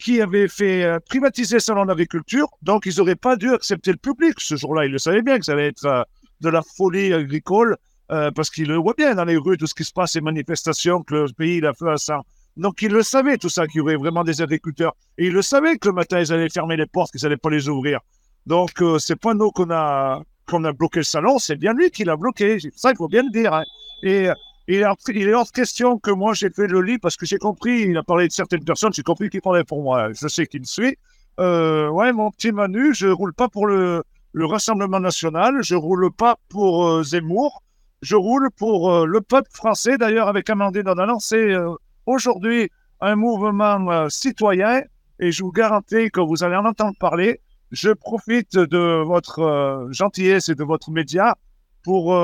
qui 0.00 0.20
avait 0.20 0.48
fait 0.48 0.82
euh, 0.82 0.98
privatiser 1.08 1.60
salon 1.60 1.84
d'agriculture. 1.84 2.48
Donc, 2.62 2.84
ils 2.84 2.96
n'auraient 2.98 3.14
pas 3.14 3.36
dû 3.36 3.52
accepter 3.52 3.92
le 3.92 3.98
public. 3.98 4.40
Ce 4.40 4.56
jour-là, 4.56 4.86
ils 4.86 4.92
le 4.92 4.98
savaient 4.98 5.22
bien 5.22 5.38
que 5.38 5.44
ça 5.44 5.52
allait 5.52 5.68
être 5.68 5.84
euh, 5.86 6.02
de 6.40 6.48
la 6.48 6.62
folie 6.62 7.12
agricole 7.12 7.76
euh, 8.10 8.30
parce 8.30 8.50
qu'il 8.50 8.68
le 8.68 8.76
voit 8.76 8.94
bien 8.96 9.14
dans 9.14 9.24
les 9.24 9.36
rues, 9.36 9.58
tout 9.58 9.66
ce 9.66 9.74
qui 9.74 9.84
se 9.84 9.92
passe, 9.92 10.12
ces 10.12 10.20
manifestations, 10.20 11.02
que 11.02 11.14
le 11.14 11.32
pays 11.32 11.58
il 11.58 11.66
a 11.66 11.74
fait 11.74 11.90
à 11.90 11.96
ça. 11.96 12.22
Donc 12.56 12.82
il 12.82 12.90
le 12.90 13.02
savait, 13.02 13.38
tout 13.38 13.48
ça, 13.48 13.66
qu'il 13.66 13.78
y 13.78 13.80
aurait 13.80 13.96
vraiment 13.96 14.24
des 14.24 14.40
agriculteurs. 14.42 14.94
Et 15.16 15.26
il 15.26 15.32
le 15.32 15.42
savait 15.42 15.76
que 15.78 15.88
le 15.88 15.94
matin, 15.94 16.18
ils 16.18 16.32
allaient 16.32 16.48
fermer 16.48 16.76
les 16.76 16.86
portes, 16.86 17.12
qu'ils 17.12 17.22
n'allaient 17.22 17.36
pas 17.36 17.50
les 17.50 17.68
ouvrir. 17.68 18.00
Donc 18.46 18.82
euh, 18.82 18.98
c'est 18.98 19.16
pas 19.16 19.34
nous 19.34 19.50
qu'on 19.50 19.70
a, 19.70 20.22
qu'on 20.46 20.64
a 20.64 20.72
bloqué 20.72 21.00
le 21.00 21.04
salon, 21.04 21.38
c'est 21.38 21.56
bien 21.56 21.72
lui 21.74 21.90
qui 21.90 22.04
l'a 22.04 22.16
bloqué. 22.16 22.58
Ça, 22.74 22.90
il 22.90 22.96
faut 22.96 23.08
bien 23.08 23.22
le 23.22 23.30
dire. 23.30 23.52
Hein. 23.52 23.64
Et 24.02 24.28
il 24.68 24.80
est, 24.80 25.34
hors 25.34 25.46
de 25.46 25.50
question 25.50 25.98
que 25.98 26.10
moi 26.10 26.34
j'ai 26.34 26.50
fait 26.50 26.66
le 26.66 26.80
lit 26.80 26.98
parce 26.98 27.16
que 27.16 27.26
j'ai 27.26 27.38
compris, 27.38 27.82
il 27.82 27.96
a 27.96 28.02
parlé 28.02 28.26
de 28.26 28.32
certaines 28.32 28.64
personnes, 28.64 28.92
j'ai 28.92 29.02
compris 29.02 29.28
qu'il 29.30 29.40
parlait 29.42 29.64
pour 29.64 29.82
moi. 29.82 30.12
Je 30.12 30.28
sais 30.28 30.46
qu'il 30.46 30.60
me 30.60 30.66
suit. 30.66 30.96
Euh, 31.40 31.88
ouais, 31.88 32.12
mon 32.12 32.30
petit 32.30 32.52
Manu, 32.52 32.94
je 32.94 33.06
roule 33.06 33.32
pas 33.32 33.48
pour 33.48 33.66
le, 33.66 34.02
le 34.32 34.46
Rassemblement 34.46 34.98
national, 34.98 35.62
je 35.62 35.74
roule 35.74 36.10
pas 36.10 36.38
pour 36.48 37.04
Zemmour, 37.04 37.62
je 38.02 38.16
roule 38.16 38.50
pour 38.56 38.92
euh, 38.92 39.06
le 39.06 39.20
peuple 39.20 39.50
français. 39.52 39.98
D'ailleurs, 39.98 40.28
avec 40.28 40.48
Amandine, 40.50 40.84
on 40.86 40.98
a 40.98 41.06
lancé 41.06 41.36
euh, 41.36 41.74
aujourd'hui 42.06 42.70
un 43.00 43.16
mouvement 43.16 43.90
euh, 43.90 44.08
citoyen 44.08 44.82
et 45.20 45.32
je 45.32 45.42
vous 45.42 45.52
garantis 45.52 46.10
que 46.10 46.20
vous 46.20 46.44
allez 46.44 46.56
en 46.56 46.64
entendre 46.64 46.96
parler. 46.98 47.40
Je 47.70 47.90
profite 47.90 48.56
de 48.56 49.02
votre 49.04 49.88
gentillesse 49.90 50.48
et 50.48 50.54
de 50.54 50.64
votre 50.64 50.90
média 50.90 51.36
pour 51.82 52.16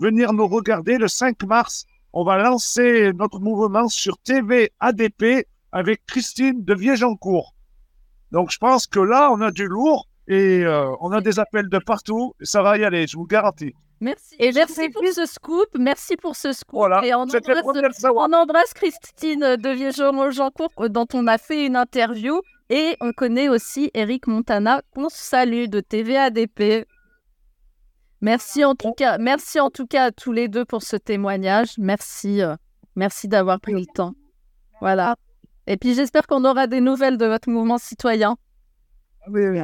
venir 0.00 0.32
nous 0.32 0.48
regarder 0.48 0.98
le 0.98 1.06
5 1.06 1.40
mars. 1.44 1.84
On 2.12 2.24
va 2.24 2.36
lancer 2.38 3.12
notre 3.12 3.38
mouvement 3.38 3.86
sur 3.86 4.18
TV 4.18 4.72
ADP 4.80 5.46
avec 5.70 6.04
Christine 6.06 6.64
de 6.64 6.74
Viégeancourt. 6.74 7.54
Donc, 8.32 8.50
je 8.50 8.58
pense 8.58 8.88
que 8.88 8.98
là, 8.98 9.30
on 9.30 9.40
a 9.40 9.52
du 9.52 9.68
lourd 9.68 10.08
et 10.26 10.64
on 11.00 11.12
a 11.12 11.20
des 11.20 11.38
appels 11.38 11.68
de 11.68 11.78
partout. 11.78 12.34
Ça 12.40 12.62
va 12.62 12.76
y 12.76 12.82
aller, 12.82 13.06
je 13.06 13.16
vous 13.16 13.26
garantis. 13.26 13.74
Merci. 14.02 14.34
Et 14.40 14.50
merci 14.50 14.88
pour 14.88 15.04
ce 15.14 15.26
scoop. 15.26 15.68
Merci 15.78 16.16
pour 16.16 16.34
ce 16.34 16.52
scoop. 16.52 16.74
Voilà, 16.76 17.06
et 17.06 17.14
on 17.14 17.22
embrasse, 17.22 18.74
Christine 18.74 19.56
de 19.56 19.68
Vieux-Jancourt 19.68 20.72
euh, 20.80 20.88
dont 20.88 21.06
on 21.14 21.28
a 21.28 21.38
fait 21.38 21.66
une 21.66 21.76
interview. 21.76 22.40
Et 22.68 22.96
on 23.00 23.12
connaît 23.12 23.48
aussi 23.48 23.92
Eric 23.94 24.26
Montana 24.26 24.82
qu'on 24.92 25.08
salue 25.08 25.66
de 25.66 25.78
TVADP. 25.78 26.84
Merci 28.20 28.64
en 28.64 28.74
tout 28.74 28.92
cas, 28.92 29.18
merci 29.18 29.60
en 29.60 29.70
tout 29.70 29.86
cas 29.86 30.06
à 30.06 30.10
tous 30.10 30.32
les 30.32 30.48
deux 30.48 30.64
pour 30.64 30.82
ce 30.82 30.96
témoignage. 30.96 31.78
Merci, 31.78 32.42
euh, 32.42 32.56
merci 32.96 33.28
d'avoir 33.28 33.60
pris 33.60 33.72
le 33.72 33.86
temps. 33.86 34.14
Voilà. 34.80 35.14
Et 35.68 35.76
puis 35.76 35.94
j'espère 35.94 36.26
qu'on 36.26 36.44
aura 36.44 36.66
des 36.66 36.80
nouvelles 36.80 37.18
de 37.18 37.26
votre 37.26 37.48
mouvement 37.48 37.78
citoyen. 37.78 38.36
Oui, 39.28 39.46
oui. 39.46 39.60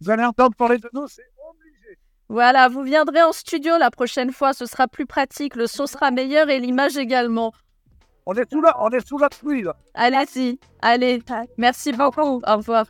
Vous 0.00 0.10
allez 0.10 0.24
entendre 0.24 0.56
parler 0.56 0.78
de 0.78 0.90
nous, 0.92 1.06
c'est 1.06 1.22
voilà, 2.32 2.68
vous 2.68 2.80
viendrez 2.80 3.22
en 3.22 3.32
studio 3.32 3.76
la 3.78 3.90
prochaine 3.90 4.32
fois, 4.32 4.54
ce 4.54 4.64
sera 4.64 4.88
plus 4.88 5.04
pratique, 5.04 5.54
le 5.54 5.66
son 5.66 5.86
sera 5.86 6.10
meilleur 6.10 6.48
et 6.48 6.60
l'image 6.60 6.96
également. 6.96 7.52
On 8.24 8.32
est 8.32 8.46
tout 8.46 8.62
là, 8.62 8.74
on 8.80 8.88
est 8.88 9.06
sous 9.06 9.18
la 9.18 9.28
pluie 9.28 9.60
là. 9.60 9.76
Allez-y, 9.92 10.58
allez, 10.80 11.22
merci 11.58 11.92
beaucoup, 11.92 12.40
au 12.46 12.56
revoir. 12.56 12.86